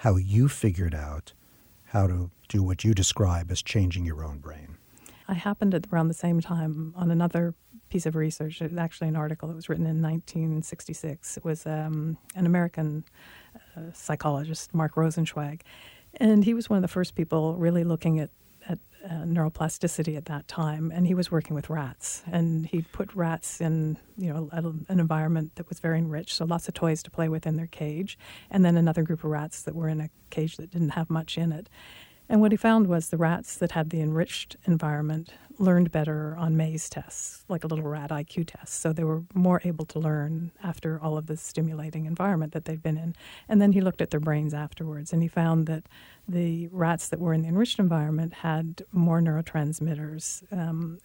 how 0.06 0.14
you 0.14 0.46
figured 0.46 0.94
out 0.94 1.32
how 1.86 2.06
to 2.06 2.30
do 2.46 2.62
what 2.62 2.84
you 2.84 2.94
describe 2.94 3.50
as 3.50 3.60
changing 3.60 4.04
your 4.04 4.22
own 4.22 4.38
brain. 4.38 4.76
I 5.26 5.34
happened 5.34 5.74
at 5.74 5.88
around 5.92 6.06
the 6.06 6.14
same 6.14 6.40
time 6.40 6.94
on 6.96 7.10
another 7.10 7.54
piece 7.88 8.06
of 8.06 8.14
research. 8.14 8.62
It 8.62 8.70
was 8.70 8.78
actually 8.78 9.08
an 9.08 9.16
article 9.16 9.48
that 9.48 9.56
was 9.56 9.68
written 9.68 9.84
in 9.84 10.00
1966. 10.00 11.38
It 11.38 11.44
was 11.44 11.66
um, 11.66 12.18
an 12.36 12.46
American 12.46 13.04
uh, 13.76 13.80
psychologist, 13.94 14.72
Mark 14.72 14.94
Rosenzweig, 14.94 15.62
and 16.18 16.44
he 16.44 16.54
was 16.54 16.70
one 16.70 16.76
of 16.76 16.82
the 16.82 16.88
first 16.88 17.16
people 17.16 17.56
really 17.56 17.82
looking 17.82 18.20
at, 18.20 18.30
at 18.68 18.78
uh, 19.04 19.24
neuroplasticity 19.24 20.16
at 20.16 20.24
that 20.26 20.48
time. 20.48 20.90
And 20.94 21.06
he 21.06 21.14
was 21.14 21.30
working 21.30 21.54
with 21.54 21.70
rats. 21.70 22.22
And 22.30 22.66
he 22.66 22.82
put 22.82 23.14
rats 23.14 23.60
in, 23.60 23.98
you 24.16 24.32
know, 24.32 24.48
an 24.52 24.86
environment 24.88 25.54
that 25.56 25.68
was 25.68 25.80
very 25.80 25.98
enriched, 25.98 26.36
so 26.36 26.44
lots 26.44 26.68
of 26.68 26.74
toys 26.74 27.02
to 27.04 27.10
play 27.10 27.28
with 27.28 27.46
in 27.46 27.56
their 27.56 27.68
cage. 27.68 28.18
And 28.50 28.64
then 28.64 28.76
another 28.76 29.02
group 29.02 29.24
of 29.24 29.30
rats 29.30 29.62
that 29.62 29.74
were 29.74 29.88
in 29.88 30.00
a 30.00 30.10
cage 30.30 30.56
that 30.56 30.70
didn't 30.70 30.90
have 30.90 31.08
much 31.10 31.38
in 31.38 31.52
it. 31.52 31.68
And 32.28 32.40
what 32.40 32.50
he 32.50 32.56
found 32.56 32.88
was 32.88 33.10
the 33.10 33.16
rats 33.16 33.56
that 33.58 33.72
had 33.72 33.90
the 33.90 34.00
enriched 34.00 34.56
environment 34.64 35.32
learned 35.58 35.90
better 35.90 36.36
on 36.36 36.56
maze 36.56 36.88
tests, 36.88 37.44
like 37.48 37.64
a 37.64 37.66
little 37.66 37.84
rat 37.84 38.10
IQ 38.10 38.46
test. 38.46 38.80
So 38.80 38.92
they 38.92 39.04
were 39.04 39.22
more 39.34 39.60
able 39.64 39.84
to 39.86 39.98
learn 39.98 40.52
after 40.62 41.00
all 41.00 41.16
of 41.16 41.26
the 41.26 41.36
stimulating 41.36 42.06
environment 42.06 42.52
that 42.52 42.64
they'd 42.64 42.82
been 42.82 42.96
in. 42.96 43.14
And 43.48 43.60
then 43.60 43.72
he 43.72 43.80
looked 43.80 44.00
at 44.00 44.10
their 44.10 44.20
brains 44.20 44.54
afterwards 44.54 45.12
and 45.12 45.22
he 45.22 45.28
found 45.28 45.66
that 45.66 45.84
the 46.28 46.68
rats 46.68 47.08
that 47.08 47.20
were 47.20 47.32
in 47.32 47.42
the 47.42 47.48
enriched 47.48 47.78
environment 47.78 48.34
had 48.34 48.82
more 48.92 49.20
neurotransmitters, 49.20 50.42
um, 50.52 50.98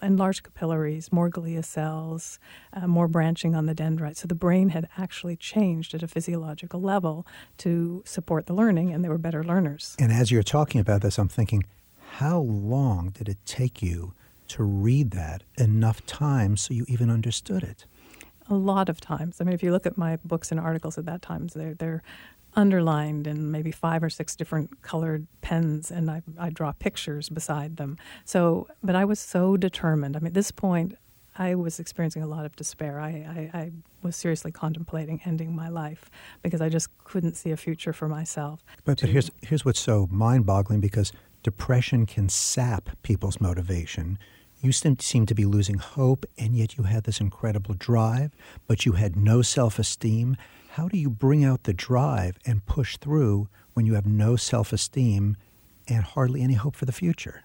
enlarged 0.00 0.44
capillaries, 0.44 1.12
more 1.12 1.28
glia 1.28 1.64
cells, 1.64 2.38
uh, 2.72 2.86
more 2.86 3.08
branching 3.08 3.54
on 3.54 3.66
the 3.66 3.74
dendrites. 3.74 4.20
So 4.20 4.28
the 4.28 4.34
brain 4.34 4.68
had 4.70 4.88
actually 4.96 5.36
changed 5.36 5.94
at 5.94 6.02
a 6.02 6.08
physiological 6.08 6.80
level 6.80 7.26
to 7.58 8.02
support 8.06 8.46
the 8.46 8.54
learning, 8.54 8.92
and 8.92 9.04
they 9.04 9.08
were 9.08 9.18
better 9.18 9.42
learners. 9.42 9.96
And 9.98 10.12
as 10.12 10.30
you're 10.30 10.42
talking 10.44 10.80
about 10.80 11.02
this, 11.02 11.18
I'm 11.18 11.28
thinking, 11.28 11.64
how 12.18 12.40
long 12.40 13.10
did 13.10 13.28
it 13.28 13.38
take 13.44 13.82
you 13.82 14.14
to 14.48 14.62
read 14.62 15.12
that 15.12 15.42
enough 15.58 16.04
times 16.06 16.60
so 16.60 16.74
you 16.74 16.84
even 16.88 17.10
understood 17.10 17.62
it? 17.62 17.86
a 18.50 18.54
lot 18.54 18.88
of 18.88 19.00
times. 19.00 19.40
I 19.40 19.44
mean, 19.44 19.54
if 19.54 19.62
you 19.62 19.70
look 19.70 19.86
at 19.86 19.96
my 19.96 20.16
books 20.24 20.50
and 20.50 20.60
articles 20.60 20.98
at 20.98 21.06
that 21.06 21.22
time, 21.22 21.46
they're, 21.54 21.74
they're 21.74 22.02
underlined 22.54 23.26
in 23.26 23.50
maybe 23.50 23.70
five 23.70 24.02
or 24.02 24.10
six 24.10 24.34
different 24.34 24.82
colored 24.82 25.26
pens, 25.40 25.90
and 25.90 26.10
I, 26.10 26.22
I 26.38 26.50
draw 26.50 26.72
pictures 26.72 27.28
beside 27.28 27.76
them. 27.76 27.96
So, 28.24 28.66
but 28.82 28.96
I 28.96 29.04
was 29.04 29.20
so 29.20 29.56
determined. 29.56 30.16
I 30.16 30.18
mean, 30.18 30.28
at 30.28 30.34
this 30.34 30.50
point, 30.50 30.96
I 31.38 31.54
was 31.54 31.78
experiencing 31.78 32.22
a 32.22 32.26
lot 32.26 32.44
of 32.44 32.56
despair. 32.56 33.00
I, 33.00 33.08
I, 33.54 33.58
I, 33.58 33.70
was 34.02 34.16
seriously 34.16 34.50
contemplating 34.50 35.20
ending 35.26 35.54
my 35.54 35.68
life 35.68 36.10
because 36.42 36.62
I 36.62 36.70
just 36.70 36.88
couldn't 37.04 37.36
see 37.36 37.50
a 37.50 37.56
future 37.56 37.92
for 37.92 38.08
myself. 38.08 38.64
But, 38.84 38.98
but 38.98 39.10
here's, 39.10 39.30
here's 39.42 39.62
what's 39.62 39.78
so 39.78 40.08
mind 40.10 40.46
boggling 40.46 40.80
because 40.80 41.12
depression 41.42 42.06
can 42.06 42.28
sap 42.28 42.90
people's 43.02 43.40
motivation. 43.40 44.18
You 44.60 44.72
seem 44.72 45.26
to 45.26 45.34
be 45.34 45.46
losing 45.46 45.78
hope, 45.78 46.26
and 46.36 46.54
yet 46.54 46.76
you 46.76 46.84
had 46.84 47.04
this 47.04 47.20
incredible 47.20 47.74
drive, 47.74 48.32
but 48.66 48.84
you 48.84 48.92
had 48.92 49.16
no 49.16 49.40
self 49.40 49.78
esteem. 49.78 50.36
How 50.72 50.88
do 50.88 50.98
you 50.98 51.08
bring 51.08 51.44
out 51.44 51.64
the 51.64 51.72
drive 51.72 52.38
and 52.44 52.64
push 52.66 52.96
through 52.98 53.48
when 53.72 53.86
you 53.86 53.94
have 53.94 54.06
no 54.06 54.36
self 54.36 54.72
esteem 54.72 55.36
and 55.88 56.04
hardly 56.04 56.42
any 56.42 56.54
hope 56.54 56.76
for 56.76 56.84
the 56.84 56.92
future? 56.92 57.42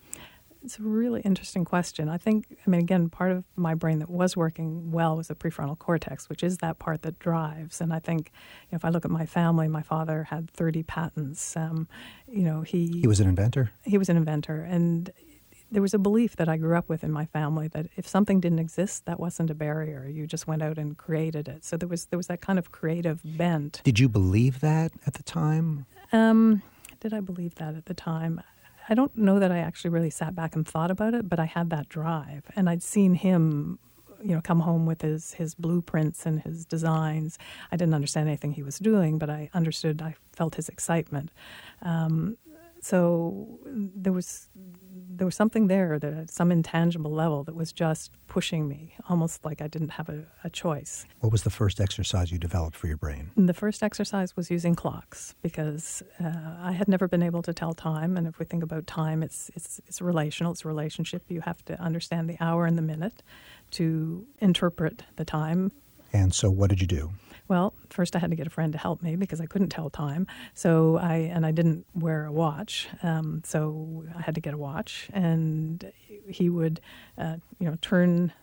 It's 0.66 0.80
a 0.80 0.82
really 0.82 1.22
interesting 1.22 1.64
question. 1.64 2.10
I 2.10 2.18
think, 2.18 2.58
I 2.66 2.70
mean, 2.70 2.82
again, 2.82 3.08
part 3.08 3.32
of 3.32 3.44
my 3.56 3.76
brain 3.76 4.00
that 4.00 4.10
was 4.10 4.36
working 4.36 4.92
well 4.92 5.16
was 5.16 5.28
the 5.28 5.36
prefrontal 5.36 5.78
cortex, 5.78 6.28
which 6.28 6.42
is 6.42 6.58
that 6.58 6.80
part 6.80 7.04
that 7.04 7.20
drives. 7.20 7.82
And 7.82 7.94
I 7.94 8.00
think, 8.00 8.32
you 8.64 8.70
know, 8.72 8.78
if 8.78 8.84
I 8.84 8.90
look 8.90 9.06
at 9.06 9.12
my 9.12 9.28
family, 9.28 9.68
my 9.68 9.84
father 9.84 10.24
had 10.24 10.50
30 10.50 10.82
patents. 10.82 11.56
Um, 11.56 11.88
you 12.28 12.42
know, 12.42 12.62
he 12.62 13.00
he 13.02 13.08
was 13.08 13.20
an 13.20 13.30
inventor. 13.30 13.70
He 13.84 14.00
was 14.00 14.10
an 14.10 14.18
inventor, 14.18 14.62
and 14.62 15.12
there 15.72 15.84
was 15.84 15.94
a 15.94 16.00
belief 16.00 16.36
that 16.38 16.50
I 16.50 16.58
grew 16.58 16.76
up 16.76 16.90
with 16.90 17.04
in 17.04 17.12
my 17.12 17.26
family 17.26 17.68
that 17.68 17.86
if 17.96 18.08
something 18.08 18.40
didn't 18.40 18.60
exist, 18.60 19.06
that 19.06 19.20
wasn't 19.20 19.52
a 19.52 19.56
barrier. 19.56 20.08
You 20.08 20.26
just 20.26 20.48
went 20.48 20.64
out 20.64 20.80
and 20.80 20.98
created 20.98 21.48
it. 21.48 21.64
So 21.64 21.78
there 21.78 21.88
was 21.88 22.06
there 22.08 22.18
was 22.18 22.26
that 22.28 22.42
kind 22.42 22.58
of 22.58 22.72
creative 22.72 23.22
bent. 23.24 23.82
Did 23.84 24.00
you 24.00 24.10
believe 24.10 24.62
that 24.62 24.94
at 25.06 25.14
the 25.14 25.24
time? 25.24 25.86
Um, 26.12 26.64
did 27.02 27.14
I 27.14 27.20
believe 27.20 27.54
that 27.56 27.76
at 27.76 27.86
the 27.86 27.94
time? 27.94 28.42
I 28.88 28.94
don't 28.94 29.16
know 29.18 29.40
that 29.40 29.52
I 29.52 29.60
actually 29.60 29.90
really 29.92 30.10
sat 30.10 30.36
back 30.36 30.56
and 30.56 30.68
thought 30.68 30.92
about 30.92 31.14
it, 31.14 31.28
but 31.28 31.40
I 31.40 31.46
had 31.46 31.70
that 31.72 31.90
drive, 31.90 32.44
and 32.56 32.70
I'd 32.70 32.84
seen 32.84 33.16
him, 33.16 33.80
you 34.24 34.36
know, 34.36 34.42
come 34.42 34.60
home 34.60 34.86
with 34.86 35.02
his 35.02 35.34
his 35.34 35.56
blueprints 35.56 36.26
and 36.26 36.42
his 36.42 36.66
designs. 36.66 37.38
I 37.72 37.78
didn't 37.78 37.94
understand 37.96 38.28
anything 38.28 38.54
he 38.54 38.64
was 38.64 38.78
doing, 38.80 39.18
but 39.18 39.30
I 39.30 39.50
understood. 39.54 40.02
I 40.02 40.16
felt 40.34 40.56
his 40.56 40.70
excitement. 40.70 41.32
Um, 41.82 42.38
so 42.82 43.60
there 43.66 44.14
was 44.14 44.50
there 45.18 45.26
was 45.26 45.36
something 45.36 45.68
there, 45.68 46.00
that, 46.00 46.30
some 46.30 46.52
intangible 46.52 47.12
level 47.12 47.44
that 47.44 47.56
was 47.56 47.72
just 47.72 48.12
pushing 48.28 48.68
me, 48.68 48.96
almost 49.10 49.46
like 49.46 49.62
I 49.62 49.68
didn't 49.68 49.90
have 49.90 50.10
a, 50.10 50.26
a 50.44 50.50
choice. 50.50 51.06
What 51.20 51.32
was 51.32 51.44
the 51.44 51.50
first 51.50 51.80
exercise 51.80 52.32
you 52.32 52.38
developed 52.38 52.76
for 52.76 52.88
your 52.88 52.98
brain? 52.98 53.32
And 53.36 53.48
the 53.48 53.54
first 53.54 53.84
exercise 53.84 54.36
was 54.36 54.52
using 54.52 54.76
clocks 54.76 55.36
because 55.42 56.04
uh, 56.24 56.58
I 56.60 56.72
had 56.72 56.88
never 56.88 57.08
been 57.08 57.24
able 57.24 57.42
to 57.44 57.54
tell 57.54 57.74
time. 57.74 58.18
And 58.18 58.28
if 58.28 58.40
we 58.40 58.46
think 58.46 58.64
about 58.64 58.88
time, 58.88 59.24
it's, 59.24 59.50
it's, 59.56 59.80
it's 59.88 60.02
relational, 60.02 60.52
it's 60.52 60.66
a 60.66 60.68
relationship. 60.68 61.24
You 61.28 61.42
have 61.42 61.64
to 61.66 61.80
understand 61.82 62.30
the 62.30 62.38
hour 62.40 62.66
and 62.66 62.78
the 62.78 62.82
minute 62.82 63.24
to 63.72 64.26
interpret 64.40 65.04
the 65.16 65.26
time. 65.26 65.72
And 66.14 66.34
so, 66.34 66.50
what 66.50 66.70
did 66.70 66.82
you 66.82 66.88
do? 66.88 67.12
Well, 67.48 67.74
first 67.96 68.16
I 68.16 68.20
had 68.20 68.30
to 68.30 68.36
get 68.36 68.46
a 68.46 68.52
friend 68.52 68.74
to 68.74 68.78
help 68.78 69.02
me 69.02 69.16
because 69.16 69.42
I 69.42 69.46
couldn't 69.46 69.70
tell 69.70 69.90
time. 69.90 70.28
So 70.54 70.98
I 70.98 71.16
and 71.34 71.46
I 71.46 71.52
didn't 71.52 71.86
wear 71.96 72.26
a 72.26 72.32
watch, 72.32 72.88
um, 73.02 73.42
so 73.46 74.06
I 74.16 74.22
had 74.22 74.36
to 74.36 74.42
get 74.42 74.54
a 74.54 74.58
watch, 74.58 75.10
and 75.14 75.92
he 76.28 76.50
would, 76.50 76.82
uh, 77.18 77.38
you 77.60 77.68
know, 77.68 77.78
turn 77.82 78.34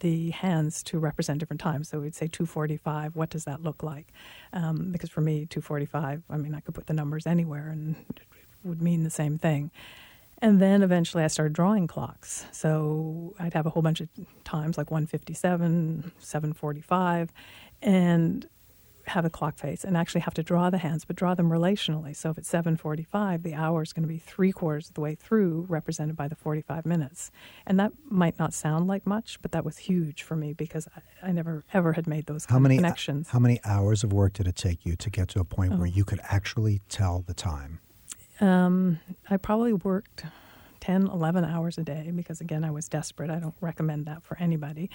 the 0.00 0.30
hands 0.30 0.82
to 0.82 0.98
represent 0.98 1.38
different 1.38 1.60
times. 1.60 1.88
So 1.88 2.00
we'd 2.00 2.14
say 2.14 2.26
245. 2.26 3.14
What 3.14 3.30
does 3.30 3.44
that 3.44 3.62
look 3.62 3.82
like? 3.82 4.08
Um, 4.52 4.90
because 4.90 5.10
for 5.10 5.20
me, 5.20 5.46
245. 5.46 6.22
I 6.30 6.36
mean, 6.38 6.54
I 6.54 6.60
could 6.60 6.74
put 6.74 6.86
the 6.86 6.94
numbers 6.94 7.26
anywhere, 7.26 7.68
and 7.68 7.96
it 8.16 8.22
would 8.64 8.82
mean 8.82 9.04
the 9.04 9.10
same 9.10 9.38
thing. 9.38 9.70
And 10.42 10.60
then 10.60 10.82
eventually 10.82 11.22
I 11.22 11.26
started 11.26 11.52
drawing 11.52 11.86
clocks. 11.86 12.46
So 12.50 13.34
I'd 13.38 13.52
have 13.52 13.66
a 13.66 13.70
whole 13.70 13.82
bunch 13.82 14.00
of 14.00 14.08
times 14.42 14.78
like 14.78 14.90
157, 14.90 16.12
745, 16.18 17.32
and 17.82 18.48
have 19.06 19.24
a 19.24 19.30
clock 19.30 19.58
face 19.58 19.84
and 19.84 19.96
actually 19.96 20.20
have 20.22 20.34
to 20.34 20.42
draw 20.42 20.70
the 20.70 20.78
hands, 20.78 21.04
but 21.04 21.16
draw 21.16 21.34
them 21.34 21.50
relationally. 21.50 22.14
So 22.14 22.30
if 22.30 22.38
it's 22.38 22.50
7:45, 22.50 23.42
the 23.42 23.54
hour 23.54 23.82
is 23.82 23.92
going 23.92 24.02
to 24.02 24.08
be 24.08 24.18
three 24.18 24.52
quarters 24.52 24.88
of 24.88 24.94
the 24.94 25.00
way 25.00 25.14
through, 25.14 25.66
represented 25.68 26.16
by 26.16 26.28
the 26.28 26.36
45 26.36 26.86
minutes. 26.86 27.30
And 27.66 27.78
that 27.80 27.92
might 28.04 28.38
not 28.38 28.52
sound 28.54 28.86
like 28.86 29.06
much, 29.06 29.40
but 29.42 29.52
that 29.52 29.64
was 29.64 29.78
huge 29.78 30.22
for 30.22 30.36
me 30.36 30.52
because 30.52 30.88
I, 30.96 31.28
I 31.28 31.32
never 31.32 31.64
ever 31.72 31.94
had 31.94 32.06
made 32.06 32.26
those 32.26 32.44
how 32.46 32.58
many, 32.58 32.76
connections. 32.76 33.30
How 33.30 33.38
many 33.38 33.60
hours 33.64 34.04
of 34.04 34.12
work 34.12 34.34
did 34.34 34.46
it 34.46 34.56
take 34.56 34.84
you 34.84 34.96
to 34.96 35.10
get 35.10 35.28
to 35.28 35.40
a 35.40 35.44
point 35.44 35.74
oh. 35.74 35.76
where 35.76 35.86
you 35.86 36.04
could 36.04 36.20
actually 36.24 36.80
tell 36.88 37.24
the 37.26 37.34
time? 37.34 37.80
Um, 38.40 39.00
I 39.28 39.36
probably 39.36 39.74
worked 39.74 40.24
10, 40.80 41.08
11 41.08 41.44
hours 41.44 41.78
a 41.78 41.84
day 41.84 42.10
because, 42.14 42.40
again, 42.40 42.64
I 42.64 42.70
was 42.70 42.88
desperate. 42.88 43.30
I 43.30 43.38
don't 43.38 43.54
recommend 43.60 44.06
that 44.06 44.22
for 44.22 44.36
anybody. 44.38 44.90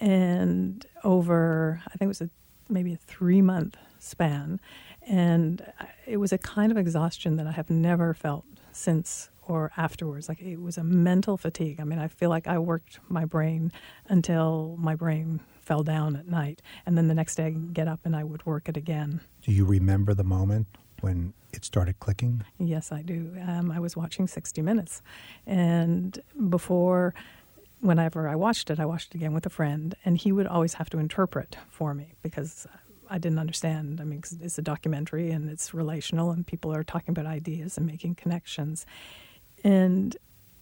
And 0.00 0.84
over, 1.02 1.82
I 1.86 1.90
think 1.90 2.02
it 2.02 2.08
was 2.08 2.20
a, 2.20 2.30
maybe 2.68 2.92
a 2.92 2.96
three 2.96 3.42
month 3.42 3.76
span. 3.98 4.60
And 5.06 5.64
it 6.06 6.18
was 6.18 6.32
a 6.32 6.38
kind 6.38 6.72
of 6.72 6.78
exhaustion 6.78 7.36
that 7.36 7.46
I 7.46 7.52
have 7.52 7.70
never 7.70 8.14
felt 8.14 8.44
since 8.72 9.30
or 9.46 9.70
afterwards. 9.76 10.28
Like 10.28 10.40
it 10.40 10.60
was 10.60 10.78
a 10.78 10.84
mental 10.84 11.36
fatigue. 11.36 11.80
I 11.80 11.84
mean, 11.84 11.98
I 11.98 12.08
feel 12.08 12.30
like 12.30 12.46
I 12.46 12.58
worked 12.58 12.98
my 13.08 13.24
brain 13.24 13.72
until 14.08 14.76
my 14.78 14.94
brain 14.94 15.40
fell 15.60 15.82
down 15.82 16.16
at 16.16 16.26
night. 16.28 16.62
And 16.86 16.96
then 16.96 17.08
the 17.08 17.14
next 17.14 17.36
day 17.36 17.46
I'd 17.46 17.74
get 17.74 17.88
up 17.88 18.00
and 18.04 18.14
I 18.14 18.24
would 18.24 18.44
work 18.46 18.68
it 18.68 18.76
again. 18.76 19.20
Do 19.42 19.52
you 19.52 19.64
remember 19.64 20.14
the 20.14 20.24
moment 20.24 20.66
when 21.00 21.34
it 21.52 21.64
started 21.64 22.00
clicking? 22.00 22.42
Yes, 22.58 22.92
I 22.92 23.02
do. 23.02 23.32
Um, 23.46 23.70
I 23.70 23.80
was 23.80 23.96
watching 23.96 24.26
60 24.26 24.62
Minutes. 24.62 25.02
And 25.46 26.18
before, 26.48 27.14
whenever 27.84 28.28
I 28.28 28.34
watched 28.34 28.70
it, 28.70 28.80
I 28.80 28.86
watched 28.86 29.14
it 29.14 29.18
again 29.18 29.34
with 29.34 29.44
a 29.44 29.50
friend, 29.50 29.94
and 30.04 30.16
he 30.16 30.32
would 30.32 30.46
always 30.46 30.74
have 30.74 30.88
to 30.90 30.98
interpret 30.98 31.56
for 31.68 31.94
me 31.94 32.14
because 32.22 32.66
I 33.10 33.18
didn't 33.18 33.38
understand. 33.38 34.00
I 34.00 34.04
mean, 34.04 34.22
it's 34.40 34.58
a 34.58 34.62
documentary 34.62 35.30
and 35.30 35.50
it's 35.50 35.74
relational, 35.74 36.30
and 36.30 36.46
people 36.46 36.74
are 36.74 36.82
talking 36.82 37.10
about 37.10 37.26
ideas 37.26 37.76
and 37.76 37.86
making 37.86 38.14
connections. 38.14 38.86
And 39.62 40.16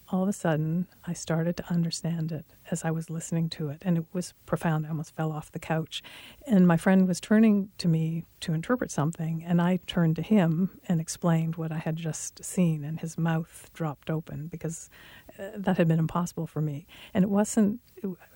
all 0.08 0.24
of 0.24 0.28
a 0.28 0.32
sudden, 0.32 0.88
I 1.06 1.14
started 1.14 1.56
to 1.56 1.64
understand 1.70 2.32
it 2.32 2.44
as 2.70 2.84
I 2.84 2.90
was 2.90 3.08
listening 3.08 3.48
to 3.50 3.68
it, 3.68 3.82
and 3.82 3.96
it 3.96 4.04
was 4.12 4.34
profound. 4.44 4.84
I 4.84 4.90
almost 4.90 5.14
fell 5.14 5.32
off 5.32 5.52
the 5.52 5.58
couch. 5.58 6.02
And 6.46 6.66
my 6.66 6.76
friend 6.76 7.08
was 7.08 7.20
turning 7.20 7.70
to 7.78 7.88
me 7.88 8.24
to 8.40 8.52
interpret 8.52 8.90
something, 8.90 9.42
and 9.46 9.62
I 9.62 9.78
turned 9.86 10.16
to 10.16 10.22
him 10.22 10.80
and 10.88 11.00
explained 11.00 11.56
what 11.56 11.72
I 11.72 11.78
had 11.78 11.96
just 11.96 12.44
seen, 12.44 12.84
and 12.84 13.00
his 13.00 13.16
mouth 13.16 13.70
dropped 13.72 14.10
open 14.10 14.48
because 14.48 14.90
that 15.38 15.76
had 15.76 15.88
been 15.88 15.98
impossible 15.98 16.46
for 16.46 16.60
me. 16.60 16.86
And 17.14 17.22
it 17.22 17.28
wasn't, 17.28 17.80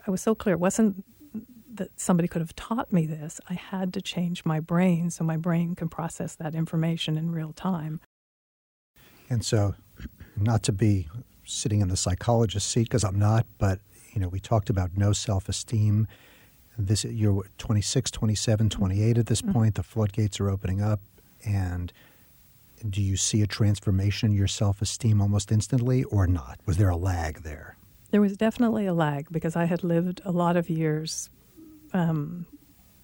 I 0.07 0.11
was 0.11 0.21
so 0.21 0.35
clear, 0.35 0.55
it 0.55 0.61
wasn't 0.61 1.05
that 1.75 2.01
somebody 2.01 2.29
could 2.29 2.41
have 2.41 2.55
taught 2.57 2.93
me 2.93 3.07
this. 3.07 3.41
I 3.49 3.55
had 3.55 3.93
to 3.95 4.01
change 4.01 4.45
my 4.45 4.61
brain 4.61 5.11
so 5.11 5.25
my 5.25 5.37
brain 5.37 5.75
can 5.75 5.89
process 5.89 6.35
that 6.37 6.55
information 6.55 7.17
in 7.17 7.31
real 7.31 7.53
time. 7.53 8.01
And 9.29 9.45
so, 9.45 9.75
not 10.37 10.63
to 10.65 10.73
be 10.73 11.09
sitting 11.45 11.81
in 11.81 11.89
the 11.89 11.97
psychologist 11.97 12.69
seat 12.71 12.85
because 12.85 13.05
I'm 13.05 13.19
not, 13.19 13.47
but 13.59 13.81
you 14.13 14.21
know, 14.21 14.29
we 14.29 14.41
talked 14.41 14.71
about 14.71 14.97
no 14.97 15.13
self-esteem. 15.13 16.07
This 16.79 17.05
you're 17.05 17.45
26, 17.59 18.11
27, 18.11 18.69
28 18.69 19.19
at 19.19 19.27
this 19.27 19.43
mm-hmm. 19.43 19.53
point. 19.53 19.75
The 19.75 19.83
floodgates 19.83 20.41
are 20.41 20.51
opening 20.51 20.81
up, 20.83 21.01
and 21.45 21.93
do 22.89 23.03
you 23.03 23.17
see 23.17 23.43
a 23.43 23.47
transformation 23.47 24.31
in 24.31 24.37
your 24.37 24.47
self-esteem 24.47 25.21
almost 25.21 25.53
instantly, 25.53 26.05
or 26.05 26.27
not? 26.27 26.59
Was 26.67 26.77
there 26.77 26.91
a 26.91 26.97
lag 26.97 27.43
there? 27.43 27.77
There 28.11 28.21
was 28.21 28.37
definitely 28.37 28.87
a 28.87 28.95
lag 28.95 29.29
because 29.31 29.57
I 29.57 29.65
had 29.65 29.83
lived 29.83 30.21
a 30.25 30.33
lot 30.33 30.57
of 30.57 30.71
years 30.71 31.29
um, 31.93 32.47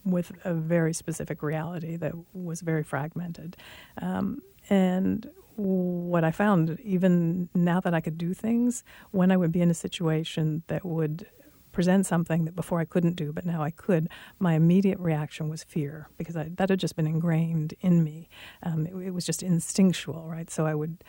with 0.05 0.33
a 0.45 0.55
very 0.55 0.93
specific 0.93 1.43
reality 1.43 1.97
that 1.97 2.13
was 2.33 2.61
very 2.61 2.83
fragmented. 2.83 3.57
Um, 4.01 4.41
and 4.71 5.29
what 5.57 6.25
I 6.25 6.31
found, 6.31 6.79
even 6.81 7.49
now 7.55 7.81
that 7.81 7.95
I 7.95 8.01
could 8.01 8.17
do 8.17 8.35
things, 8.35 8.85
when 9.11 9.31
I 9.31 9.37
would 9.37 9.53
be 9.53 9.61
in 9.61 9.71
a 9.71 9.75
situation 9.75 10.63
that 10.69 10.85
would 10.85 11.27
present 11.73 12.07
something 12.07 12.45
that 12.45 12.55
before 12.55 12.81
I 12.81 12.85
couldn't 12.85 13.17
do, 13.17 13.33
but 13.33 13.47
now 13.47 13.63
I 13.63 13.71
could, 13.71 14.09
my 14.39 14.55
immediate 14.55 14.99
reaction 14.99 15.49
was 15.49 15.65
fear 15.65 16.09
because 16.19 16.37
I, 16.37 16.51
that 16.57 16.71
had 16.71 16.79
just 16.79 16.97
been 16.97 17.07
ingrained 17.07 17.75
in 17.81 18.05
me. 18.05 18.29
Um, 18.63 18.87
it, 18.87 18.95
it, 18.95 19.11
was 19.11 19.27
just 19.27 19.43
instinctual, 19.43 20.29
right? 20.29 20.51
So 20.51 20.67
I 20.67 20.75
would 20.75 21.03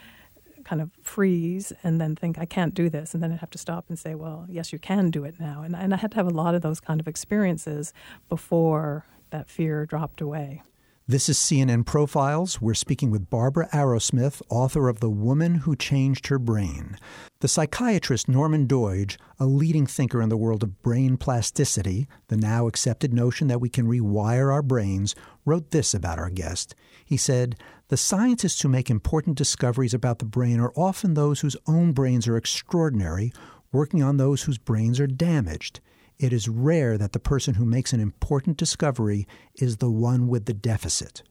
kind 0.63 0.81
of 0.81 0.91
freeze 1.01 1.73
and 1.83 1.99
then 1.99 2.15
think, 2.15 2.37
I 2.37 2.45
can't 2.45 2.73
do 2.73 2.89
this. 2.89 3.13
And 3.13 3.21
then 3.21 3.31
I'd 3.31 3.39
have 3.39 3.49
to 3.51 3.57
stop 3.57 3.85
and 3.89 3.99
say, 3.99 4.15
well, 4.15 4.45
yes, 4.49 4.71
you 4.71 4.79
can 4.79 5.11
do 5.11 5.23
it 5.23 5.39
now. 5.39 5.61
And, 5.63 5.75
and 5.75 5.93
I 5.93 5.97
had 5.97 6.11
to 6.11 6.17
have 6.17 6.27
a 6.27 6.31
lot 6.31 6.55
of 6.55 6.61
those 6.61 6.79
kind 6.79 6.99
of 6.99 7.07
experiences 7.07 7.93
before 8.29 9.05
that 9.31 9.49
fear 9.49 9.85
dropped 9.85 10.21
away. 10.21 10.63
This 11.05 11.27
is 11.27 11.37
CNN 11.37 11.85
Profiles. 11.85 12.61
We're 12.61 12.73
speaking 12.73 13.11
with 13.11 13.29
Barbara 13.29 13.67
Arrowsmith, 13.73 14.41
author 14.49 14.87
of 14.87 15.01
The 15.01 15.09
Woman 15.09 15.55
Who 15.55 15.75
Changed 15.75 16.27
Her 16.27 16.39
Brain. 16.39 16.97
The 17.41 17.49
psychiatrist 17.49 18.29
Norman 18.29 18.67
Doidge, 18.67 19.17
a 19.37 19.45
leading 19.45 19.85
thinker 19.85 20.21
in 20.21 20.29
the 20.29 20.37
world 20.37 20.63
of 20.63 20.81
brain 20.81 21.17
plasticity, 21.17 22.07
the 22.29 22.37
now 22.37 22.67
accepted 22.67 23.13
notion 23.13 23.49
that 23.49 23.59
we 23.59 23.67
can 23.67 23.85
rewire 23.85 24.49
our 24.49 24.61
brains, 24.61 25.13
wrote 25.43 25.71
this 25.71 25.93
about 25.93 26.19
our 26.19 26.29
guest. 26.29 26.73
He 27.03 27.17
said, 27.17 27.57
The 27.89 27.97
scientists 27.97 28.61
who 28.61 28.69
make 28.69 28.89
important 28.89 29.37
discoveries 29.37 29.93
about 29.93 30.19
the 30.19 30.25
brain 30.25 30.61
are 30.61 30.71
often 30.73 31.15
those 31.15 31.41
whose 31.41 31.57
own 31.67 31.91
brains 31.91 32.29
are 32.29 32.37
extraordinary, 32.37 33.33
working 33.73 34.01
on 34.01 34.15
those 34.15 34.43
whose 34.43 34.57
brains 34.57 35.01
are 35.01 35.07
damaged 35.07 35.81
it 36.23 36.31
is 36.31 36.47
rare 36.47 36.97
that 36.97 37.11
the 37.11 37.19
person 37.19 37.55
who 37.55 37.65
makes 37.65 37.91
an 37.91 37.99
important 37.99 38.55
discovery 38.55 39.27
is 39.55 39.77
the 39.77 39.91
one 39.91 40.29
with 40.29 40.45
the 40.45 40.53
deficit. 40.53 41.21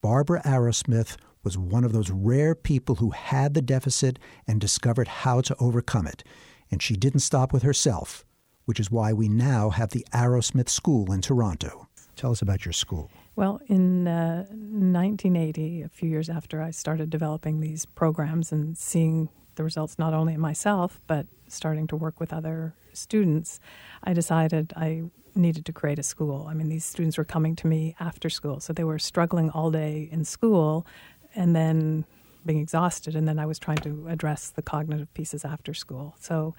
Barbara 0.00 0.40
Arrowsmith 0.46 1.18
was 1.44 1.58
one 1.58 1.84
of 1.84 1.92
those 1.92 2.10
rare 2.10 2.54
people 2.54 2.94
who 2.94 3.10
had 3.10 3.52
the 3.52 3.60
deficit 3.60 4.18
and 4.46 4.58
discovered 4.58 5.08
how 5.08 5.42
to 5.42 5.54
overcome 5.60 6.06
it. 6.06 6.24
And 6.70 6.80
she 6.80 6.96
didn't 6.96 7.20
stop 7.20 7.52
with 7.52 7.62
herself, 7.62 8.24
which 8.64 8.80
is 8.80 8.90
why 8.90 9.12
we 9.12 9.28
now 9.28 9.68
have 9.68 9.90
the 9.90 10.06
Arrowsmith 10.14 10.70
School 10.70 11.12
in 11.12 11.20
Toronto. 11.20 11.88
Tell 12.16 12.30
us 12.30 12.40
about 12.40 12.64
your 12.64 12.72
school. 12.72 13.10
Well, 13.36 13.60
in 13.66 14.08
uh, 14.08 14.46
1980, 14.48 15.82
a 15.82 15.88
few 15.90 16.08
years 16.08 16.30
after 16.30 16.62
I 16.62 16.70
started 16.70 17.10
developing 17.10 17.60
these 17.60 17.84
programs 17.84 18.52
and 18.52 18.78
seeing 18.78 19.28
the 19.56 19.64
results 19.64 19.98
not 19.98 20.14
only 20.14 20.32
in 20.32 20.40
myself, 20.40 20.98
but 21.06 21.26
starting 21.46 21.86
to 21.88 21.96
work 21.96 22.18
with 22.20 22.32
other 22.32 22.74
students, 22.92 23.60
I 24.02 24.12
decided 24.12 24.72
I 24.76 25.04
needed 25.34 25.64
to 25.66 25.72
create 25.72 25.98
a 25.98 26.02
school. 26.02 26.46
I 26.48 26.54
mean, 26.54 26.68
these 26.68 26.84
students 26.84 27.16
were 27.16 27.24
coming 27.24 27.56
to 27.56 27.66
me 27.66 27.94
after 28.00 28.28
school, 28.28 28.60
so 28.60 28.72
they 28.72 28.84
were 28.84 28.98
struggling 28.98 29.50
all 29.50 29.70
day 29.70 30.08
in 30.10 30.24
school 30.24 30.86
and 31.34 31.54
then 31.54 32.04
being 32.44 32.60
exhausted, 32.60 33.14
and 33.14 33.28
then 33.28 33.38
I 33.38 33.46
was 33.46 33.58
trying 33.58 33.78
to 33.78 34.06
address 34.08 34.50
the 34.50 34.62
cognitive 34.62 35.12
pieces 35.14 35.44
after 35.44 35.74
school. 35.74 36.14
So 36.18 36.54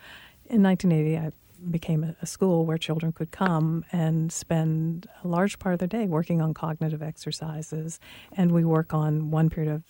in 0.46 0.62
1980, 0.64 1.18
I 1.18 1.32
became 1.70 2.16
a, 2.22 2.26
school 2.26 2.66
where 2.66 2.78
children 2.78 3.12
could 3.12 3.32
come 3.32 3.86
and 3.92 4.32
spend 4.32 5.08
a 5.24 5.28
large 5.28 5.60
part 5.60 5.74
of 5.74 5.80
their 5.80 5.88
day 5.88 6.06
working 6.06 6.42
on 6.42 6.54
cognitive 6.54 7.02
exercises, 7.02 8.00
and 8.36 8.52
we 8.52 8.64
work 8.64 8.94
on 8.94 9.32
one 9.32 9.50
period 9.50 9.72
of 9.72 9.84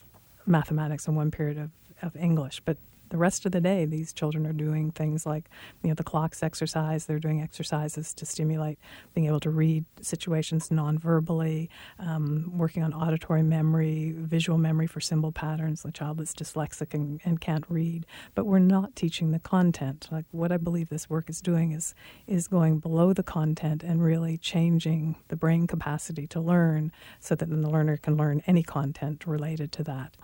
mathematics 0.45 1.07
and 1.07 1.15
one 1.15 1.31
period 1.31 1.57
of, 1.57 1.71
of 2.01 2.15
English. 2.15 2.61
But 2.65 2.77
the 3.11 3.17
rest 3.17 3.45
of 3.45 3.51
the 3.51 3.61
day, 3.61 3.85
these 3.85 4.11
children 4.11 4.47
are 4.47 4.53
doing 4.53 4.91
things 4.91 5.25
like, 5.25 5.49
you 5.83 5.89
know, 5.89 5.93
the 5.93 6.03
clocks 6.03 6.41
exercise. 6.41 7.05
They're 7.05 7.19
doing 7.19 7.41
exercises 7.41 8.13
to 8.15 8.25
stimulate 8.25 8.79
being 9.13 9.27
able 9.27 9.41
to 9.41 9.49
read 9.49 9.85
situations 10.01 10.71
non-verbally, 10.71 11.69
um, 11.99 12.57
working 12.57 12.83
on 12.83 12.93
auditory 12.93 13.43
memory, 13.43 14.13
visual 14.17 14.57
memory 14.57 14.87
for 14.87 14.99
symbol 14.99 15.31
patterns. 15.31 15.83
The 15.83 15.91
child 15.91 16.17
that's 16.17 16.33
dyslexic 16.33 16.93
and, 16.93 17.21
and 17.23 17.39
can't 17.39 17.65
read, 17.69 18.05
but 18.33 18.45
we're 18.45 18.59
not 18.59 18.95
teaching 18.95 19.31
the 19.31 19.39
content. 19.39 20.07
Like 20.11 20.25
what 20.31 20.51
I 20.51 20.57
believe 20.57 20.89
this 20.89 21.09
work 21.09 21.29
is 21.29 21.41
doing 21.41 21.73
is 21.73 21.93
is 22.27 22.47
going 22.47 22.79
below 22.79 23.13
the 23.13 23.23
content 23.23 23.83
and 23.83 24.03
really 24.03 24.37
changing 24.37 25.17
the 25.27 25.35
brain 25.35 25.67
capacity 25.67 26.27
to 26.27 26.39
learn, 26.39 26.91
so 27.19 27.35
that 27.35 27.49
then 27.49 27.61
the 27.61 27.69
learner 27.69 27.97
can 27.97 28.15
learn 28.15 28.41
any 28.47 28.63
content 28.63 29.27
related 29.27 29.71
to 29.73 29.83
that 29.83 30.15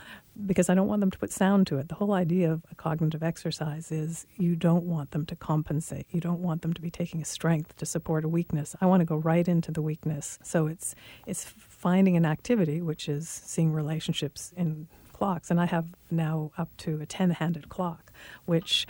because 0.46 0.70
I 0.70 0.76
don't 0.76 0.88
want 0.88 1.02
them 1.02 1.12
to 1.12 1.18
put 1.18 1.32
sound 1.32 1.66
to 1.68 1.78
it. 1.80 1.90
The 1.90 1.96
whole 1.96 2.14
idea 2.14 2.52
of 2.52 2.62
a 2.72 2.76
cognitive 2.78 3.24
exercise 3.24 3.92
is 3.92 4.26
you 4.38 4.56
don't 4.56 4.84
want 4.84 5.12
them 5.12 5.26
to 5.26 5.36
compensate. 5.36 6.08
You 6.12 6.22
don't 6.22 6.42
want 6.42 6.62
them 6.62 6.74
to 6.74 6.82
be 6.82 6.90
taking 6.90 7.22
a 7.22 7.26
strength 7.26 7.76
to 7.78 7.86
support 7.86 8.24
a 8.24 8.30
weakness. 8.30 8.76
I 8.80 8.86
want 8.86 9.02
to 9.02 9.06
go 9.06 9.18
right 9.18 9.48
into 9.48 9.72
the 9.72 9.82
weakness. 9.82 10.40
So 10.44 10.68
it's 10.68 10.96
it's 11.26 11.44
finding 11.44 12.16
an 12.16 12.26
activity 12.26 12.82
which 12.82 13.10
is 13.10 13.28
seeing 13.28 13.74
relationships 13.74 14.54
in 14.56 14.88
clocks 15.12 15.50
and 15.50 15.60
I 15.60 15.66
have 15.66 15.88
now 16.12 16.52
up 16.58 16.70
to 16.78 17.02
a 17.02 17.08
10-handed 17.08 17.70
clock 17.70 18.12
which 18.46 18.86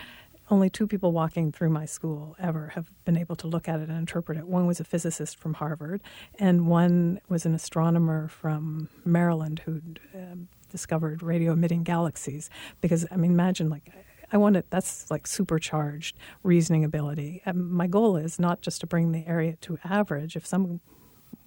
only 0.49 0.69
two 0.69 0.87
people 0.87 1.11
walking 1.11 1.51
through 1.51 1.69
my 1.69 1.85
school 1.85 2.35
ever 2.39 2.69
have 2.69 2.89
been 3.05 3.17
able 3.17 3.35
to 3.37 3.47
look 3.47 3.67
at 3.67 3.79
it 3.79 3.89
and 3.89 3.97
interpret 3.97 4.37
it. 4.37 4.47
One 4.47 4.65
was 4.65 4.79
a 4.79 4.83
physicist 4.83 5.37
from 5.37 5.55
Harvard, 5.55 6.01
and 6.39 6.67
one 6.67 7.19
was 7.27 7.45
an 7.45 7.53
astronomer 7.53 8.27
from 8.27 8.89
Maryland 9.03 9.61
who 9.65 9.81
um, 10.15 10.47
discovered 10.69 11.23
radio 11.23 11.53
emitting 11.53 11.83
galaxies. 11.83 12.49
Because, 12.81 13.05
I 13.11 13.15
mean, 13.15 13.31
imagine 13.31 13.69
like, 13.69 13.91
I 14.31 14.37
want 14.37 14.57
it, 14.57 14.65
that's 14.69 15.09
like 15.09 15.25
supercharged 15.25 16.17
reasoning 16.43 16.83
ability. 16.83 17.41
And 17.45 17.69
my 17.69 17.87
goal 17.87 18.17
is 18.17 18.39
not 18.39 18.61
just 18.61 18.81
to 18.81 18.87
bring 18.87 19.11
the 19.11 19.25
area 19.25 19.55
to 19.61 19.77
average, 19.83 20.35
if 20.35 20.45
some 20.45 20.81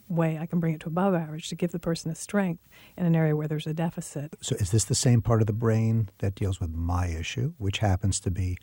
way 0.09 0.39
I 0.39 0.47
can 0.47 0.61
bring 0.61 0.75
it 0.75 0.81
to 0.81 0.89
above 0.89 1.15
average 1.15 1.49
to 1.51 1.55
give 1.55 1.71
the 1.71 1.79
person 1.79 2.11
a 2.11 2.15
strength 2.15 2.69
in 2.97 3.07
an 3.07 3.15
area 3.15 3.37
where 3.37 3.47
there's 3.47 3.67
a 3.67 3.75
deficit. 3.75 4.35
So, 4.41 4.57
is 4.57 4.71
this 4.71 4.85
the 4.85 4.95
same 4.95 5.23
part 5.23 5.41
of 5.41 5.47
the 5.47 5.53
brain 5.53 6.09
that 6.19 6.35
deals 6.35 6.61
with 6.61 6.71
my 6.71 7.07
issue, 7.07 7.55
which 7.59 7.79
happens 7.79 8.19
to 8.21 8.31
be 8.31 8.59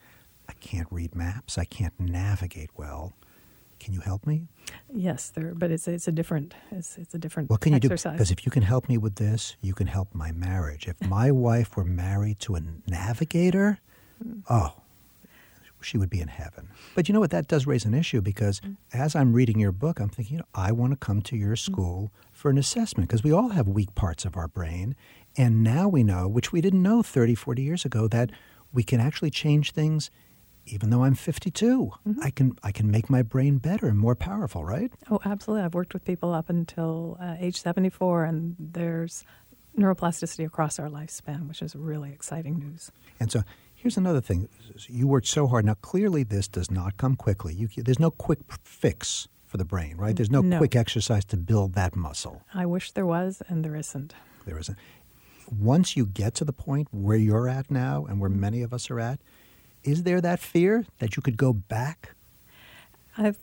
I 0.50 0.54
can't 0.54 0.88
read 0.92 1.16
maps, 1.16 1.58
I 1.58 1.66
can't 1.66 1.98
navigate 2.00 2.72
well? 2.76 3.14
Can 3.88 3.94
you 3.94 4.02
help 4.02 4.28
me? 4.28 4.50
Yes, 4.94 5.30
there, 5.30 5.54
but 5.56 5.72
it's 5.72 5.88
it's 5.88 6.10
a 6.10 6.12
different 6.12 6.54
it's 6.72 6.98
it's 6.98 7.14
a 7.14 7.18
different. 7.18 7.50
What 7.50 7.62
can 7.62 7.74
exercise. 7.74 8.04
you 8.04 8.10
do? 8.10 8.16
Because 8.18 8.32
if 8.32 8.46
you 8.46 8.52
can 8.52 8.64
help 8.64 8.90
me 8.90 8.98
with 8.98 9.16
this, 9.16 9.56
you 9.62 9.74
can 9.74 9.88
help 9.88 10.14
my 10.14 10.34
marriage. 10.34 10.90
If 10.90 11.08
my 11.08 11.32
wife 11.48 11.78
were 11.78 11.86
married 11.86 12.38
to 12.40 12.56
a 12.56 12.60
navigator, 12.86 13.80
mm. 14.22 14.44
oh, 14.50 14.74
she 15.80 15.98
would 15.98 16.10
be 16.10 16.20
in 16.20 16.28
heaven. 16.28 16.68
But 16.96 17.08
you 17.08 17.14
know 17.14 17.22
what? 17.22 17.32
That 17.32 17.48
does 17.48 17.66
raise 17.66 17.86
an 17.86 17.94
issue 17.94 18.20
because 18.20 18.60
mm. 18.60 18.76
as 18.92 19.16
I'm 19.16 19.32
reading 19.32 19.58
your 19.58 19.72
book, 19.72 20.02
I'm 20.02 20.10
thinking, 20.10 20.34
you 20.34 20.40
know, 20.40 20.50
I 20.54 20.74
want 20.74 20.92
to 20.92 20.98
come 20.98 21.22
to 21.22 21.38
your 21.38 21.56
mm. 21.56 21.60
school 21.60 22.12
mm. 22.14 22.36
for 22.36 22.52
an 22.52 22.58
assessment 22.58 23.08
because 23.08 23.24
we 23.24 23.32
all 23.32 23.52
have 23.52 23.70
weak 23.70 23.96
parts 23.96 24.26
of 24.26 24.36
our 24.36 24.50
brain. 24.50 24.98
And 25.38 25.64
now 25.64 25.88
we 25.88 26.04
know, 26.04 26.28
which 26.28 26.52
we 26.52 26.60
didn't 26.60 26.84
know 26.84 27.04
30, 27.04 27.36
40 27.36 27.62
years 27.62 27.86
ago, 27.86 28.10
that 28.10 28.32
we 28.74 28.84
can 28.84 29.00
actually 29.00 29.30
change 29.30 29.72
things 29.72 30.12
even 30.68 30.90
though 30.90 31.04
I'm 31.04 31.16
52, 31.16 31.92
mm-hmm. 32.08 32.24
I 32.24 32.30
can 32.30 32.58
I 32.64 32.72
can 32.72 32.92
make 32.92 33.10
my 33.10 33.22
brain 33.22 33.58
better 33.58 33.88
and 33.88 33.98
more 33.98 34.16
powerful, 34.16 34.64
right? 34.64 34.92
Oh, 35.10 35.20
absolutely. 35.26 35.66
I've 35.66 35.74
worked 35.74 35.94
with 35.94 36.06
people 36.06 36.34
up 36.34 36.50
until 36.50 37.18
uh, 37.20 37.36
age 37.40 37.62
74, 37.62 38.26
and 38.26 38.56
there's 38.60 39.24
neuroplasticity 39.78 40.46
across 40.46 40.80
our 40.80 40.90
lifespan, 40.90 41.48
which 41.48 41.62
is 41.62 41.76
really 41.76 42.12
exciting 42.12 42.60
news. 42.60 42.92
And 43.20 43.32
so 43.32 43.44
here's 43.76 43.98
another 43.98 44.22
thing: 44.22 44.50
you 44.88 45.08
worked 45.08 45.28
so 45.28 45.48
hard. 45.48 45.66
Now, 45.66 45.76
clearly, 45.76 46.24
this 46.24 46.48
does 46.48 46.70
not 46.70 46.98
come 46.98 47.16
quickly. 47.16 47.54
You, 47.54 47.70
there's 47.78 48.00
no 48.00 48.12
quick 48.12 48.40
fix 48.64 49.28
for 49.46 49.58
the 49.58 49.66
brain, 49.66 49.96
right? 49.96 50.16
There's 50.16 50.30
no, 50.30 50.42
no, 50.42 50.58
quick 50.58 50.76
exercise 50.76 51.24
to 51.26 51.38
build 51.38 51.74
that 51.74 51.96
muscle. 51.96 52.44
I 52.54 52.66
wish 52.66 52.92
there 52.92 53.06
was, 53.06 53.42
and 53.48 53.64
there 53.64 53.76
isn't. 53.76 54.14
There 54.46 54.60
isn't. 54.60 54.78
Once 55.50 55.96
you 55.96 56.06
get 56.06 56.34
to 56.36 56.44
the 56.44 56.52
point 56.52 56.90
where 56.92 57.16
you're 57.16 57.48
at 57.48 57.72
now, 57.72 58.06
and 58.06 58.20
where 58.20 58.30
many 58.30 58.62
of 58.62 58.74
us 58.74 58.92
are 58.92 59.00
at 59.00 59.20
is 59.88 60.04
there 60.04 60.22
that 60.22 60.40
fear 60.40 60.86
that 61.00 61.16
you 61.16 61.22
could 61.24 61.38
go 61.38 61.54
back? 61.54 62.16
I've 63.18 63.40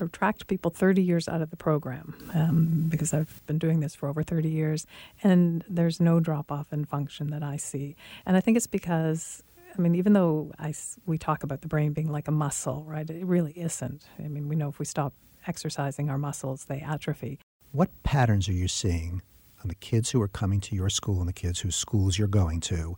of 0.00 0.12
tracked 0.12 0.46
people 0.48 0.70
30 0.70 1.02
years 1.02 1.28
out 1.28 1.40
of 1.42 1.50
the 1.50 1.56
program 1.56 2.14
um, 2.34 2.86
because 2.88 3.14
I've 3.14 3.40
been 3.46 3.58
doing 3.58 3.80
this 3.80 3.94
for 3.94 4.08
over 4.08 4.22
30 4.22 4.48
years, 4.48 4.86
and 5.22 5.64
there's 5.68 6.00
no 6.00 6.18
drop 6.18 6.50
off 6.50 6.72
in 6.72 6.84
function 6.84 7.30
that 7.30 7.42
I 7.42 7.56
see. 7.56 7.94
And 8.26 8.36
I 8.36 8.40
think 8.40 8.56
it's 8.56 8.66
because 8.66 9.42
I 9.76 9.80
mean, 9.80 9.94
even 9.94 10.12
though 10.12 10.50
I, 10.58 10.74
we 11.06 11.18
talk 11.18 11.42
about 11.42 11.60
the 11.60 11.68
brain 11.68 11.92
being 11.92 12.10
like 12.10 12.26
a 12.26 12.32
muscle, 12.32 12.84
right? 12.86 13.08
It 13.08 13.24
really 13.24 13.52
isn't. 13.52 14.02
I 14.18 14.26
mean, 14.26 14.48
we 14.48 14.56
know 14.56 14.68
if 14.68 14.78
we 14.78 14.84
stop 14.84 15.12
exercising 15.46 16.08
our 16.10 16.18
muscles, 16.18 16.64
they 16.64 16.80
atrophy. 16.80 17.38
What 17.70 17.90
patterns 18.02 18.48
are 18.48 18.54
you 18.54 18.66
seeing 18.66 19.22
on 19.62 19.68
the 19.68 19.74
kids 19.74 20.10
who 20.10 20.22
are 20.22 20.28
coming 20.28 20.60
to 20.62 20.74
your 20.74 20.88
school 20.88 21.20
and 21.20 21.28
the 21.28 21.34
kids 21.34 21.60
whose 21.60 21.76
schools 21.76 22.18
you're 22.18 22.28
going 22.28 22.60
to 22.60 22.96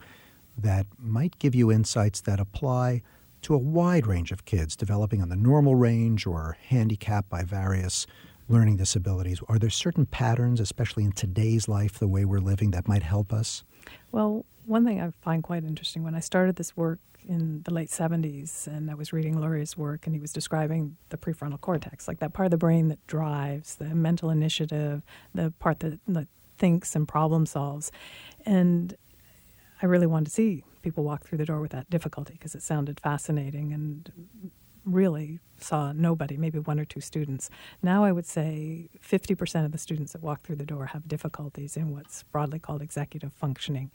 that 0.63 0.87
might 0.99 1.39
give 1.39 1.55
you 1.55 1.71
insights 1.71 2.21
that 2.23 2.41
apply 2.41 3.03
to 3.43 3.55
a 3.55 3.59
wide 3.59 4.07
range 4.07 4.33
of 4.33 4.45
kids 4.45 4.77
developing 4.77 5.23
on 5.23 5.29
the 5.29 5.37
normal 5.37 5.75
range 5.75 6.27
or 6.27 6.57
handicapped 6.69 7.29
by 7.29 7.43
various 7.43 8.07
learning 8.49 8.77
disabilities. 8.77 9.41
Are 9.49 9.59
there 9.59 9.71
certain 9.71 10.07
patterns, 10.07 10.61
especially 10.61 11.05
in 11.05 11.13
today's 11.13 11.69
life, 11.69 11.99
the 11.99 12.09
way 12.09 12.25
we're 12.25 12.41
living, 12.41 12.73
that 12.73 12.89
might 12.89 13.03
help 13.03 13.33
us? 13.33 13.65
Well, 14.13 14.45
one 14.67 14.85
thing 14.85 15.01
I 15.01 15.13
find 15.23 15.43
quite 15.43 15.65
interesting 15.65 16.03
when 16.03 16.15
I 16.15 16.21
started 16.21 16.57
this 16.57 16.77
work 16.77 16.99
in 17.29 17.63
the 17.63 17.73
late 17.73 17.91
70s 17.91 18.67
and 18.67 18.91
I 18.91 18.95
was 18.95 19.13
reading 19.13 19.39
Luria's 19.39 19.77
work 19.77 20.07
and 20.07 20.15
he 20.15 20.21
was 20.21 20.33
describing 20.33 20.97
the 21.11 21.17
prefrontal 21.17 21.61
cortex, 21.61 22.09
like 22.09 22.19
that 22.21 22.33
part 22.33 22.47
of 22.47 22.51
the 22.51 22.57
brain 22.57 22.89
that 22.89 23.05
drives, 23.07 23.77
the 23.77 23.95
mental 23.95 24.31
initiative, 24.31 25.03
the 25.35 25.53
part 25.59 25.81
that, 25.81 25.99
that 26.09 26.29
thinks 26.59 26.95
and 26.95 27.07
problem 27.07 27.47
solves. 27.47 27.91
And 28.45 28.97
I 29.83 29.87
really 29.87 30.07
wanted 30.07 30.27
to 30.27 30.31
see 30.31 30.65
people 30.83 31.05
walk 31.05 31.25
through 31.25 31.39
the 31.39 31.47
door 31.47 31.61
with 31.61 31.73
that 31.73 31.89
difficulty 31.91 32.35
because 32.35 32.55
it 32.55 32.63
sounded 32.63 33.01
fascinating 33.01 33.73
and 33.73 34.13
really 34.85 35.41
saw 35.59 35.93
nobody, 35.93 36.37
maybe 36.37 36.59
one 36.59 36.81
or 36.81 36.85
two 36.85 37.01
students. 37.01 37.51
Now 37.83 38.05
I 38.05 38.13
would 38.13 38.27
say 38.27 38.89
50% 39.07 39.65
of 39.65 39.73
the 39.73 39.79
students 39.79 40.13
that 40.13 40.23
walk 40.23 40.43
through 40.43 40.57
the 40.57 40.65
door 40.65 40.87
have 40.87 41.07
difficulties 41.07 41.77
in 41.77 41.93
what's 41.93 42.23
broadly 42.25 42.59
called 42.59 42.83
executive 42.83 43.33
functioning. 43.33 43.91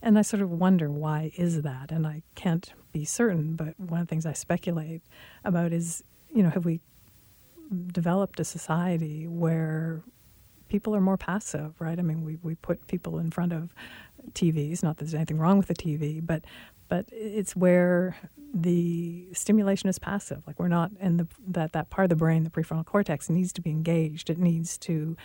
And 0.00 0.18
I 0.18 0.22
sort 0.22 0.42
of 0.42 0.50
wonder 0.50 0.90
why 0.90 1.32
is 1.36 1.62
that? 1.62 1.90
And 1.90 2.06
I 2.06 2.22
can't 2.34 2.72
be 2.92 3.04
certain, 3.04 3.54
but 3.54 3.78
one 3.78 4.00
of 4.00 4.06
the 4.06 4.10
things 4.10 4.26
I 4.26 4.32
speculate 4.32 5.02
about 5.44 5.72
is, 5.72 6.04
you 6.32 6.42
know, 6.42 6.50
have 6.50 6.64
we 6.64 6.80
developed 7.92 8.40
a 8.40 8.44
society 8.44 9.26
where 9.26 10.02
people 10.68 10.94
are 10.94 11.00
more 11.00 11.16
passive, 11.16 11.74
right? 11.80 11.98
I 11.98 12.02
mean, 12.02 12.24
we, 12.24 12.38
we 12.42 12.54
put 12.54 12.86
people 12.86 13.18
in 13.18 13.30
front 13.30 13.52
of 13.52 13.74
TVs. 14.34 14.82
Not 14.82 14.96
that 14.98 15.04
there's 15.04 15.14
anything 15.14 15.38
wrong 15.38 15.58
with 15.58 15.68
the 15.68 15.74
TV, 15.74 16.24
but 16.24 16.44
but 16.88 17.04
it's 17.10 17.54
where 17.54 18.16
the 18.54 19.28
stimulation 19.32 19.88
is 19.88 19.98
passive. 19.98 20.42
Like 20.46 20.58
we're 20.58 20.68
not, 20.68 20.90
and 20.98 21.20
the, 21.20 21.28
that 21.48 21.72
that 21.72 21.90
part 21.90 22.06
of 22.06 22.08
the 22.10 22.16
brain, 22.16 22.44
the 22.44 22.50
prefrontal 22.50 22.86
cortex, 22.86 23.28
needs 23.28 23.52
to 23.54 23.60
be 23.60 23.70
engaged. 23.70 24.30
It 24.30 24.38
needs 24.38 24.78
to 24.78 25.16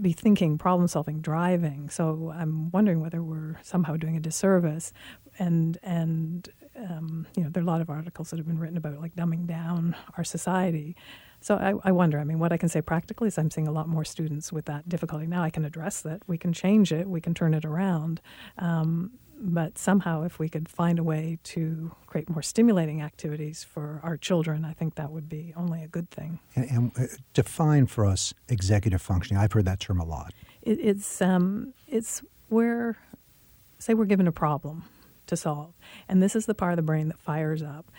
be 0.00 0.12
thinking, 0.12 0.56
problem 0.58 0.88
solving, 0.88 1.20
driving. 1.20 1.90
So 1.90 2.32
I'm 2.34 2.70
wondering 2.70 3.00
whether 3.00 3.22
we're 3.22 3.56
somehow 3.62 3.96
doing 3.96 4.16
a 4.16 4.20
disservice, 4.20 4.92
and 5.38 5.78
and 5.82 6.48
um, 6.76 7.26
you 7.36 7.44
know 7.44 7.50
there 7.50 7.62
are 7.62 7.64
a 7.64 7.66
lot 7.66 7.80
of 7.80 7.90
articles 7.90 8.30
that 8.30 8.38
have 8.38 8.46
been 8.46 8.58
written 8.58 8.76
about 8.76 9.00
like 9.00 9.14
dumbing 9.14 9.46
down 9.46 9.96
our 10.16 10.24
society. 10.24 10.96
So 11.42 11.56
I, 11.56 11.88
I, 11.88 11.92
wonder. 11.92 12.20
I 12.20 12.24
mean, 12.24 12.38
what 12.38 12.52
I 12.52 12.56
can 12.56 12.68
say 12.68 12.80
practically 12.80 13.28
is 13.28 13.36
I'm 13.36 13.50
seeing 13.50 13.66
a 13.66 13.72
lot 13.72 13.88
more 13.88 14.04
students 14.04 14.52
with 14.52 14.66
that 14.66 14.88
difficulty 14.88 15.26
now. 15.26 15.42
I 15.42 15.50
can 15.50 15.64
address 15.64 16.00
that. 16.02 16.22
We 16.28 16.38
can 16.38 16.52
change 16.52 16.92
it. 16.92 17.08
We 17.08 17.20
can 17.20 17.34
turn 17.34 17.52
it 17.52 17.64
around. 17.64 18.20
Um, 18.58 19.12
but 19.44 19.76
somehow, 19.76 20.22
if 20.22 20.38
we 20.38 20.48
could 20.48 20.68
find 20.68 21.00
a 21.00 21.02
way 21.02 21.38
to 21.42 21.96
create 22.06 22.30
more 22.30 22.42
stimulating 22.42 23.02
activities 23.02 23.64
for 23.64 23.98
our 24.04 24.16
children, 24.16 24.64
I 24.64 24.72
think 24.72 24.94
that 24.94 25.10
would 25.10 25.28
be 25.28 25.52
only 25.56 25.82
a 25.82 25.88
good 25.88 26.10
thing. 26.10 26.38
And, 26.54 26.70
and 26.70 26.92
uh, 26.96 27.16
define 27.34 27.86
for 27.86 28.06
us 28.06 28.32
executive 28.48 29.02
functioning. 29.02 29.42
I've 29.42 29.52
heard 29.52 29.64
that 29.64 29.80
term 29.80 29.98
a 29.98 30.04
lot. 30.04 30.32
It, 30.62 30.78
it's 30.80 31.20
um, 31.20 31.74
it's 31.88 32.22
where, 32.50 32.98
say, 33.80 33.94
we're 33.94 34.04
given 34.04 34.28
a 34.28 34.32
problem 34.32 34.84
to 35.26 35.36
solve, 35.36 35.74
and 36.08 36.22
this 36.22 36.36
is 36.36 36.46
the 36.46 36.54
part 36.54 36.72
of 36.72 36.76
the 36.76 36.82
brain 36.82 37.08
that 37.08 37.18
fires 37.18 37.64
up 37.64 37.90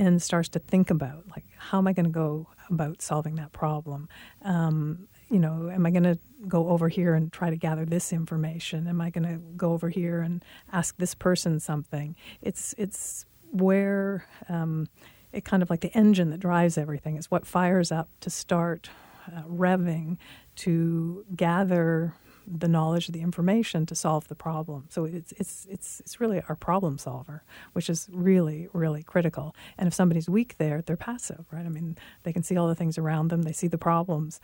and 0.00 0.22
starts 0.22 0.48
to 0.48 0.58
think 0.58 0.90
about 0.90 1.24
like 1.28 1.44
how 1.58 1.78
am 1.78 1.86
I 1.86 1.92
going 1.92 2.06
to 2.06 2.10
go 2.10 2.48
about 2.70 3.02
solving 3.02 3.34
that 3.34 3.52
problem. 3.52 4.08
Um, 4.42 5.08
you 5.28 5.38
know, 5.38 5.70
am 5.70 5.84
I 5.84 5.90
going 5.90 6.04
to 6.04 6.18
go 6.48 6.70
over 6.70 6.88
here 6.88 7.14
and 7.14 7.30
try 7.30 7.50
to 7.50 7.56
gather 7.56 7.84
this 7.84 8.12
information? 8.12 8.88
Am 8.88 9.00
I 9.00 9.10
going 9.10 9.28
to 9.28 9.36
go 9.56 9.72
over 9.72 9.90
here 9.90 10.22
and 10.22 10.42
ask 10.72 10.96
this 10.96 11.14
person 11.14 11.60
something? 11.60 12.16
It's 12.40 12.74
it's 12.78 13.26
where 13.52 14.24
um, 14.48 14.88
it 15.32 15.44
kind 15.44 15.62
of 15.62 15.68
like 15.68 15.82
the 15.82 15.92
engine 15.96 16.30
that 16.30 16.40
drives 16.40 16.78
everything. 16.78 17.16
It's 17.16 17.30
what 17.30 17.46
fires 17.46 17.92
up 17.92 18.08
to 18.20 18.30
start 18.30 18.88
uh, 19.28 19.42
revving 19.42 20.16
to 20.56 21.26
gather 21.36 22.14
the 22.46 22.68
knowledge, 22.68 23.08
the 23.08 23.20
information 23.20 23.86
to 23.86 23.94
solve 23.94 24.28
the 24.28 24.34
problem. 24.34 24.86
So 24.88 25.04
it's 25.04 25.32
it's 25.32 25.66
it's 25.70 26.00
it's 26.00 26.20
really 26.20 26.42
our 26.48 26.56
problem 26.56 26.98
solver, 26.98 27.42
which 27.72 27.88
is 27.90 28.08
really 28.12 28.68
really 28.72 29.02
critical. 29.02 29.54
And 29.78 29.86
if 29.86 29.94
somebody's 29.94 30.28
weak 30.28 30.56
there, 30.58 30.82
they're 30.82 30.96
passive, 30.96 31.46
right? 31.50 31.66
I 31.66 31.68
mean, 31.68 31.96
they 32.22 32.32
can 32.32 32.42
see 32.42 32.56
all 32.56 32.68
the 32.68 32.74
things 32.74 32.98
around 32.98 33.28
them, 33.28 33.42
they 33.42 33.52
see 33.52 33.68
the 33.68 33.78
problems, 33.78 34.40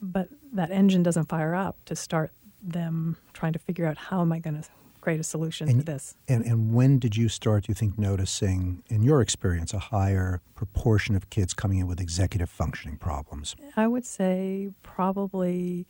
but 0.00 0.28
that 0.52 0.70
engine 0.70 1.02
doesn't 1.02 1.28
fire 1.28 1.54
up 1.54 1.76
to 1.86 1.96
start 1.96 2.32
them 2.62 3.16
trying 3.32 3.52
to 3.52 3.58
figure 3.58 3.86
out 3.86 3.96
how 3.96 4.20
am 4.20 4.32
I 4.32 4.38
going 4.38 4.60
to 4.60 4.68
create 5.06 5.20
a 5.20 5.24
solution 5.24 5.68
and, 5.68 5.78
to 5.78 5.84
this. 5.84 6.16
And, 6.26 6.44
and 6.44 6.74
when 6.74 6.98
did 6.98 7.16
you 7.16 7.28
start, 7.28 7.68
you 7.68 7.74
think, 7.74 7.96
noticing, 7.96 8.82
in 8.88 9.02
your 9.02 9.20
experience, 9.20 9.72
a 9.72 9.78
higher 9.78 10.40
proportion 10.56 11.14
of 11.14 11.30
kids 11.30 11.54
coming 11.54 11.78
in 11.78 11.86
with 11.86 12.00
executive 12.00 12.50
functioning 12.50 12.96
problems? 12.96 13.54
I 13.76 13.86
would 13.86 14.04
say 14.04 14.70
probably 14.82 15.86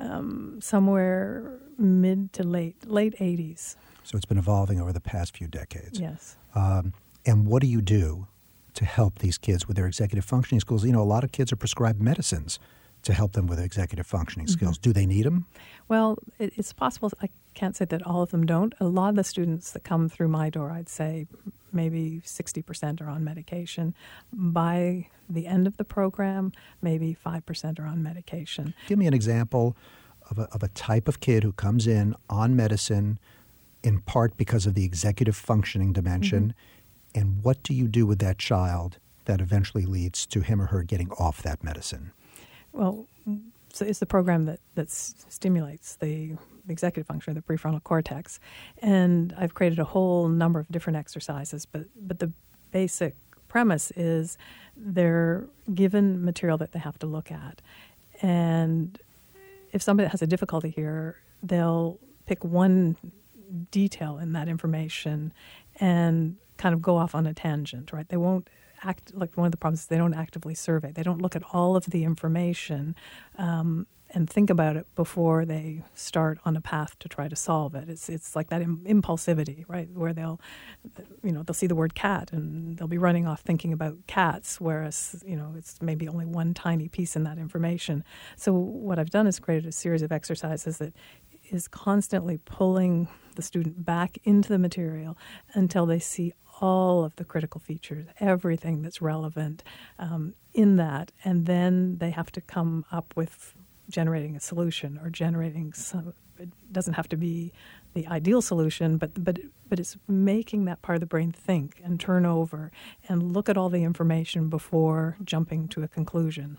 um, 0.00 0.58
somewhere 0.60 1.58
mid 1.78 2.32
to 2.34 2.42
late 2.42 2.88
late 2.88 3.16
80s. 3.18 3.76
So 4.02 4.16
it's 4.16 4.26
been 4.26 4.38
evolving 4.38 4.80
over 4.80 4.92
the 4.92 5.00
past 5.00 5.36
few 5.36 5.46
decades. 5.46 6.00
Yes. 6.00 6.36
Um, 6.54 6.94
and 7.26 7.46
what 7.46 7.62
do 7.62 7.68
you 7.68 7.80
do 7.80 8.26
to 8.74 8.84
help 8.84 9.18
these 9.18 9.38
kids 9.38 9.68
with 9.68 9.76
their 9.76 9.86
executive 9.86 10.24
functioning 10.24 10.60
skills? 10.60 10.84
You 10.84 10.92
know, 10.92 11.02
a 11.02 11.04
lot 11.04 11.22
of 11.22 11.32
kids 11.32 11.52
are 11.52 11.56
prescribed 11.56 12.00
medicines 12.00 12.58
to 13.02 13.12
help 13.12 13.32
them 13.32 13.46
with 13.46 13.58
executive 13.58 14.06
functioning 14.06 14.46
mm-hmm. 14.46 14.52
skills. 14.52 14.78
Do 14.78 14.92
they 14.92 15.06
need 15.06 15.24
them? 15.24 15.46
Well, 15.88 16.18
it, 16.38 16.52
it's 16.56 16.72
possible. 16.72 17.10
I 17.22 17.28
can't 17.54 17.76
say 17.76 17.84
that 17.86 18.02
all 18.06 18.22
of 18.22 18.30
them 18.30 18.46
don't. 18.46 18.74
A 18.80 18.86
lot 18.86 19.10
of 19.10 19.16
the 19.16 19.24
students 19.24 19.70
that 19.72 19.84
come 19.84 20.08
through 20.08 20.28
my 20.28 20.50
door, 20.50 20.70
I'd 20.70 20.88
say 20.88 21.26
maybe 21.72 22.22
60% 22.24 23.00
are 23.00 23.08
on 23.08 23.24
medication. 23.24 23.94
By 24.32 25.08
the 25.28 25.46
end 25.46 25.66
of 25.66 25.76
the 25.76 25.84
program, 25.84 26.52
maybe 26.82 27.16
5% 27.24 27.78
are 27.78 27.86
on 27.86 28.02
medication. 28.02 28.74
Give 28.88 28.98
me 28.98 29.06
an 29.06 29.14
example 29.14 29.76
of 30.30 30.38
a, 30.38 30.42
of 30.52 30.62
a 30.62 30.68
type 30.68 31.08
of 31.08 31.20
kid 31.20 31.42
who 31.42 31.52
comes 31.52 31.86
in 31.86 32.14
on 32.28 32.54
medicine 32.56 33.18
in 33.82 34.00
part 34.00 34.36
because 34.36 34.66
of 34.66 34.74
the 34.74 34.84
executive 34.84 35.36
functioning 35.36 35.92
dimension. 35.92 36.54
Mm-hmm. 37.14 37.20
And 37.20 37.44
what 37.44 37.62
do 37.62 37.74
you 37.74 37.88
do 37.88 38.06
with 38.06 38.18
that 38.20 38.38
child 38.38 38.98
that 39.24 39.40
eventually 39.40 39.84
leads 39.84 40.26
to 40.26 40.40
him 40.40 40.60
or 40.60 40.66
her 40.66 40.82
getting 40.82 41.10
off 41.12 41.42
that 41.42 41.64
medicine? 41.64 42.12
Well, 42.72 43.06
so 43.72 43.84
it's 43.84 43.98
the 43.98 44.06
program 44.06 44.46
that, 44.46 44.60
that 44.74 44.90
stimulates 44.90 45.96
the 45.96 46.36
executive 46.68 47.06
function 47.06 47.36
of 47.36 47.44
the 47.44 47.52
prefrontal 47.52 47.82
cortex. 47.82 48.40
And 48.78 49.34
I've 49.36 49.54
created 49.54 49.78
a 49.78 49.84
whole 49.84 50.28
number 50.28 50.60
of 50.60 50.68
different 50.70 50.96
exercises, 50.96 51.66
but, 51.66 51.84
but 51.96 52.18
the 52.18 52.32
basic 52.70 53.14
premise 53.48 53.90
is 53.96 54.38
they're 54.76 55.46
given 55.74 56.24
material 56.24 56.58
that 56.58 56.72
they 56.72 56.78
have 56.78 56.98
to 57.00 57.06
look 57.06 57.30
at. 57.30 57.60
And 58.22 58.98
if 59.72 59.82
somebody 59.82 60.08
has 60.08 60.22
a 60.22 60.26
difficulty 60.26 60.70
here, 60.70 61.16
they'll 61.42 61.98
pick 62.26 62.44
one 62.44 62.96
detail 63.70 64.18
in 64.18 64.32
that 64.32 64.48
information 64.48 65.32
and 65.80 66.36
kind 66.56 66.74
of 66.74 66.82
go 66.82 66.96
off 66.96 67.14
on 67.14 67.26
a 67.26 67.34
tangent, 67.34 67.92
right? 67.92 68.08
They 68.08 68.16
won't 68.16 68.48
act 68.82 69.14
like 69.14 69.36
one 69.36 69.46
of 69.46 69.52
the 69.52 69.58
problems 69.58 69.80
is 69.80 69.86
they 69.86 69.98
don't 69.98 70.14
actively 70.14 70.54
survey. 70.54 70.92
They 70.92 71.02
don't 71.02 71.22
look 71.22 71.36
at 71.36 71.42
all 71.52 71.76
of 71.76 71.86
the 71.86 72.04
information 72.04 72.94
um, 73.38 73.86
and 74.12 74.28
think 74.28 74.50
about 74.50 74.76
it 74.76 74.86
before 74.96 75.44
they 75.44 75.82
start 75.94 76.38
on 76.44 76.56
a 76.56 76.60
path 76.60 76.98
to 76.98 77.08
try 77.08 77.28
to 77.28 77.36
solve 77.36 77.74
it. 77.74 77.88
It's 77.88 78.08
it's 78.08 78.34
like 78.34 78.48
that 78.48 78.62
Im- 78.62 78.84
impulsivity, 78.84 79.64
right? 79.68 79.88
Where 79.92 80.12
they'll, 80.12 80.40
you 81.22 81.32
know, 81.32 81.42
they'll 81.42 81.54
see 81.54 81.68
the 81.68 81.76
word 81.76 81.94
cat 81.94 82.32
and 82.32 82.76
they'll 82.76 82.88
be 82.88 82.98
running 82.98 83.26
off 83.26 83.40
thinking 83.40 83.72
about 83.72 83.96
cats, 84.06 84.60
whereas 84.60 85.22
you 85.24 85.36
know 85.36 85.54
it's 85.56 85.80
maybe 85.80 86.08
only 86.08 86.26
one 86.26 86.54
tiny 86.54 86.88
piece 86.88 87.14
in 87.14 87.24
that 87.24 87.38
information. 87.38 88.02
So 88.36 88.52
what 88.52 88.98
I've 88.98 89.10
done 89.10 89.26
is 89.26 89.38
created 89.38 89.68
a 89.68 89.72
series 89.72 90.02
of 90.02 90.10
exercises 90.10 90.78
that 90.78 90.94
is 91.50 91.68
constantly 91.68 92.38
pulling 92.38 93.08
the 93.36 93.42
student 93.42 93.84
back 93.84 94.18
into 94.24 94.48
the 94.48 94.58
material 94.58 95.16
until 95.54 95.86
they 95.86 95.98
see 95.98 96.32
all 96.60 97.04
of 97.04 97.16
the 97.16 97.24
critical 97.24 97.60
features, 97.60 98.06
everything 98.20 98.82
that's 98.82 99.00
relevant 99.00 99.64
um, 99.98 100.34
in 100.52 100.76
that, 100.76 101.10
and 101.24 101.46
then 101.46 101.98
they 101.98 102.10
have 102.10 102.30
to 102.32 102.40
come 102.40 102.84
up 102.92 103.12
with 103.16 103.54
generating 103.88 104.36
a 104.36 104.40
solution 104.40 104.98
or 105.02 105.10
generating 105.10 105.72
some. 105.72 106.14
It 106.38 106.48
doesn't 106.72 106.94
have 106.94 107.08
to 107.10 107.16
be 107.16 107.52
the 107.94 108.06
ideal 108.06 108.40
solution, 108.40 108.98
but 108.98 109.22
but 109.22 109.38
but 109.68 109.80
it's 109.80 109.96
making 110.08 110.64
that 110.66 110.82
part 110.82 110.96
of 110.96 111.00
the 111.00 111.06
brain 111.06 111.32
think 111.32 111.80
and 111.82 111.98
turn 111.98 112.24
over 112.24 112.70
and 113.08 113.32
look 113.32 113.48
at 113.48 113.56
all 113.56 113.68
the 113.68 113.82
information 113.82 114.48
before 114.48 115.16
jumping 115.24 115.68
to 115.68 115.82
a 115.82 115.88
conclusion. 115.88 116.58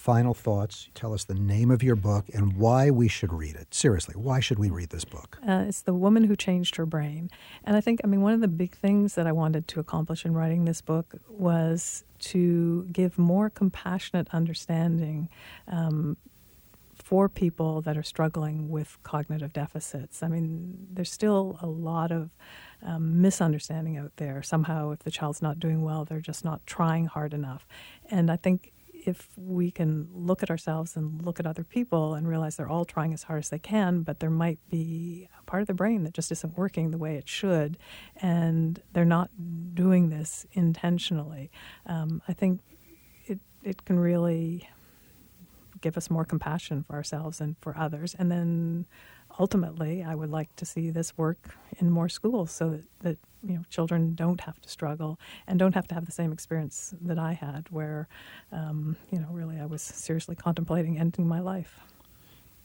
Final 0.00 0.32
thoughts. 0.32 0.88
Tell 0.94 1.12
us 1.12 1.24
the 1.24 1.34
name 1.34 1.70
of 1.70 1.82
your 1.82 1.94
book 1.94 2.24
and 2.32 2.56
why 2.56 2.90
we 2.90 3.06
should 3.06 3.34
read 3.34 3.54
it. 3.54 3.74
Seriously, 3.74 4.14
why 4.16 4.40
should 4.40 4.58
we 4.58 4.70
read 4.70 4.88
this 4.88 5.04
book? 5.04 5.36
Uh, 5.46 5.66
it's 5.68 5.82
The 5.82 5.92
Woman 5.92 6.24
Who 6.24 6.34
Changed 6.34 6.76
Her 6.76 6.86
Brain. 6.86 7.30
And 7.64 7.76
I 7.76 7.82
think, 7.82 8.00
I 8.02 8.06
mean, 8.06 8.22
one 8.22 8.32
of 8.32 8.40
the 8.40 8.48
big 8.48 8.74
things 8.74 9.14
that 9.16 9.26
I 9.26 9.32
wanted 9.32 9.68
to 9.68 9.78
accomplish 9.78 10.24
in 10.24 10.32
writing 10.32 10.64
this 10.64 10.80
book 10.80 11.16
was 11.28 12.04
to 12.20 12.88
give 12.90 13.18
more 13.18 13.50
compassionate 13.50 14.28
understanding 14.32 15.28
um, 15.68 16.16
for 16.94 17.28
people 17.28 17.82
that 17.82 17.98
are 17.98 18.02
struggling 18.02 18.70
with 18.70 18.96
cognitive 19.02 19.52
deficits. 19.52 20.22
I 20.22 20.28
mean, 20.28 20.86
there's 20.90 21.12
still 21.12 21.58
a 21.60 21.66
lot 21.66 22.10
of 22.10 22.30
um, 22.82 23.20
misunderstanding 23.20 23.98
out 23.98 24.12
there. 24.16 24.42
Somehow, 24.42 24.92
if 24.92 25.00
the 25.00 25.10
child's 25.10 25.42
not 25.42 25.60
doing 25.60 25.82
well, 25.82 26.06
they're 26.06 26.20
just 26.20 26.42
not 26.42 26.66
trying 26.66 27.04
hard 27.04 27.34
enough. 27.34 27.66
And 28.10 28.30
I 28.30 28.36
think 28.36 28.72
if 29.06 29.28
we 29.36 29.70
can 29.70 30.08
look 30.12 30.42
at 30.42 30.50
ourselves 30.50 30.96
and 30.96 31.24
look 31.24 31.40
at 31.40 31.46
other 31.46 31.64
people 31.64 32.14
and 32.14 32.28
realize 32.28 32.56
they're 32.56 32.68
all 32.68 32.84
trying 32.84 33.12
as 33.12 33.24
hard 33.24 33.38
as 33.38 33.48
they 33.48 33.58
can, 33.58 34.02
but 34.02 34.20
there 34.20 34.30
might 34.30 34.58
be 34.70 35.28
a 35.38 35.42
part 35.44 35.62
of 35.62 35.66
the 35.66 35.74
brain 35.74 36.04
that 36.04 36.14
just 36.14 36.30
isn't 36.30 36.56
working 36.56 36.90
the 36.90 36.98
way 36.98 37.16
it 37.16 37.28
should, 37.28 37.78
and 38.20 38.82
they're 38.92 39.04
not 39.04 39.30
doing 39.74 40.10
this 40.10 40.46
intentionally, 40.52 41.50
um, 41.86 42.22
I 42.28 42.32
think 42.32 42.60
it, 43.26 43.38
it 43.62 43.84
can 43.84 43.98
really 43.98 44.68
give 45.80 45.96
us 45.96 46.10
more 46.10 46.24
compassion 46.24 46.82
for 46.82 46.94
ourselves 46.94 47.40
and 47.40 47.56
for 47.60 47.76
others. 47.76 48.14
And 48.18 48.30
then 48.30 48.86
ultimately, 49.38 50.02
I 50.02 50.14
would 50.14 50.30
like 50.30 50.54
to 50.56 50.64
see 50.64 50.90
this 50.90 51.16
work 51.16 51.56
in 51.78 51.90
more 51.90 52.08
schools 52.08 52.50
so 52.50 52.70
that, 52.70 52.84
that 53.00 53.18
you 53.42 53.54
know 53.54 53.62
children 53.70 54.14
don't 54.14 54.40
have 54.42 54.60
to 54.60 54.68
struggle 54.68 55.18
and 55.46 55.58
don't 55.58 55.74
have 55.74 55.88
to 55.88 55.94
have 55.94 56.06
the 56.06 56.12
same 56.12 56.32
experience 56.32 56.94
that 57.00 57.18
I 57.18 57.32
had, 57.32 57.66
where 57.70 58.08
um, 58.52 58.96
you 59.10 59.18
know 59.18 59.28
really 59.30 59.58
I 59.58 59.66
was 59.66 59.82
seriously 59.82 60.36
contemplating 60.36 60.98
ending 60.98 61.26
my 61.26 61.40
life. 61.40 61.80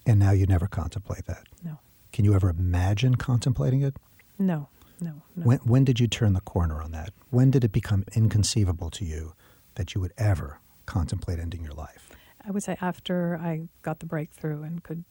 And 0.06 0.20
now 0.20 0.30
you 0.30 0.46
never 0.46 0.66
contemplate 0.66 1.26
that. 1.26 1.44
No. 1.64 1.78
Can 2.12 2.24
you 2.24 2.34
ever 2.34 2.48
imagine 2.48 3.16
contemplating 3.16 3.82
it? 3.82 3.96
No, 4.38 4.68
no, 5.00 5.22
no. 5.34 5.44
When 5.44 5.58
when 5.58 5.84
did 5.84 6.00
you 6.00 6.06
turn 6.08 6.32
the 6.32 6.40
corner 6.40 6.82
on 6.82 6.92
that? 6.92 7.10
When 7.30 7.50
did 7.50 7.64
it 7.64 7.72
become 7.72 8.04
inconceivable 8.14 8.90
to 8.90 9.04
you 9.04 9.34
that 9.74 9.94
you 9.94 10.00
would 10.00 10.12
ever 10.16 10.60
contemplate 10.86 11.38
ending 11.38 11.62
your 11.62 11.74
life? 11.74 12.10
I 12.46 12.52
would 12.52 12.62
say 12.62 12.76
after 12.80 13.36
I 13.42 13.68
got 13.82 13.98
the 13.98 14.06
breakthrough 14.06 14.62
and 14.62 14.82
could 14.82 15.04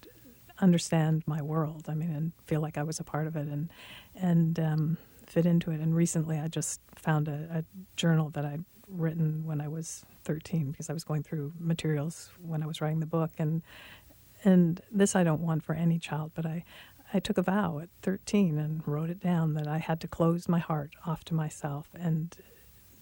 understand 0.59 1.23
my 1.25 1.41
world, 1.41 1.85
I 1.89 1.93
mean, 1.93 2.11
and 2.11 2.31
feel 2.45 2.61
like 2.61 2.77
I 2.77 2.83
was 2.83 2.99
a 2.99 3.03
part 3.03 3.27
of 3.27 3.35
it 3.35 3.47
and 3.47 3.69
and 4.15 4.59
um, 4.59 4.97
fit 5.25 5.45
into 5.45 5.71
it. 5.71 5.79
And 5.79 5.95
recently, 5.95 6.39
I 6.39 6.47
just 6.47 6.79
found 6.95 7.27
a, 7.27 7.47
a 7.51 7.63
journal 7.95 8.29
that 8.31 8.45
I'd 8.45 8.63
written 8.87 9.45
when 9.45 9.59
I 9.59 9.67
was 9.67 10.05
13 10.25 10.71
because 10.71 10.89
I 10.89 10.93
was 10.93 11.03
going 11.03 11.23
through 11.23 11.53
materials 11.59 12.29
when 12.41 12.61
I 12.63 12.67
was 12.67 12.81
writing 12.81 12.99
the 12.99 13.05
book, 13.05 13.31
and 13.37 13.61
and 14.43 14.81
this 14.91 15.15
I 15.15 15.23
don't 15.23 15.41
want 15.41 15.63
for 15.63 15.73
any 15.75 15.99
child, 15.99 16.31
but 16.35 16.45
I. 16.45 16.63
I 17.13 17.19
took 17.19 17.37
a 17.37 17.43
vow 17.43 17.79
at 17.79 17.89
13 18.01 18.57
and 18.57 18.85
wrote 18.85 19.11
it 19.11 19.19
down 19.21 19.53
that 19.53 19.67
I 19.67 19.77
had 19.77 20.01
to 20.01 20.07
close 20.07 20.49
my 20.49 20.57
heart 20.57 20.95
off 21.05 21.23
to 21.25 21.35
myself, 21.35 21.87
and 21.93 22.35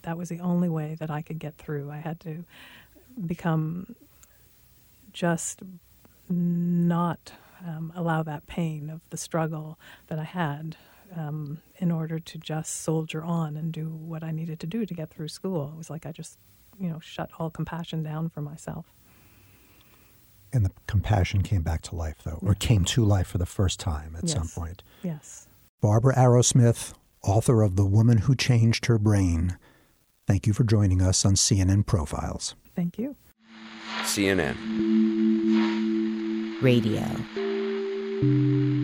that 0.01 0.17
was 0.17 0.27
the 0.27 0.41
only 0.41 0.69
way 0.69 0.97
that 0.99 1.09
I 1.09 1.21
could 1.21 1.39
get 1.39 1.57
through. 1.57 1.89
I 1.89 1.97
had 1.97 2.19
to 2.19 2.43
become 3.25 3.95
just 5.13 5.61
not 6.29 7.31
um, 7.65 7.93
allow 7.95 8.23
that 8.23 8.47
pain 8.47 8.89
of 8.89 9.01
the 9.09 9.17
struggle 9.17 9.79
that 10.07 10.19
I 10.19 10.23
had 10.23 10.75
um, 11.15 11.59
in 11.77 11.91
order 11.91 12.19
to 12.19 12.37
just 12.37 12.81
soldier 12.81 13.23
on 13.23 13.55
and 13.55 13.71
do 13.71 13.89
what 13.89 14.23
I 14.23 14.31
needed 14.31 14.59
to 14.61 14.67
do 14.67 14.85
to 14.85 14.93
get 14.93 15.09
through 15.09 15.27
school. 15.27 15.71
It 15.73 15.77
was 15.77 15.89
like 15.89 16.05
I 16.05 16.11
just, 16.11 16.37
you 16.79 16.89
know, 16.89 16.99
shut 16.99 17.29
all 17.39 17.49
compassion 17.49 18.03
down 18.03 18.29
for 18.29 18.41
myself. 18.41 18.93
And 20.51 20.65
the 20.65 20.71
compassion 20.87 21.41
came 21.41 21.63
back 21.63 21.81
to 21.83 21.95
life, 21.95 22.17
though, 22.23 22.39
or 22.41 22.53
came 22.53 22.85
to 22.85 23.03
life 23.03 23.27
for 23.27 23.39
the 23.39 23.45
first 23.45 23.79
time 23.79 24.15
at 24.15 24.25
yes. 24.25 24.33
some 24.33 24.47
point. 24.47 24.83
Yes. 25.01 25.47
Barbara 25.81 26.15
Arrowsmith, 26.15 26.93
author 27.23 27.63
of 27.63 27.75
The 27.75 27.85
Woman 27.85 28.19
Who 28.19 28.35
Changed 28.35 28.85
Her 28.85 28.99
Brain. 28.99 29.57
Thank 30.27 30.45
you 30.45 30.53
for 30.53 30.63
joining 30.63 31.01
us 31.01 31.25
on 31.25 31.33
CNN 31.33 31.85
Profiles. 31.85 32.55
Thank 32.75 32.99
you. 32.99 33.15
CNN 34.03 34.55
Radio. 36.61 37.03
Thank 38.23 38.31
mm 38.31 38.47
-hmm. 38.47 38.77
you. 38.77 38.82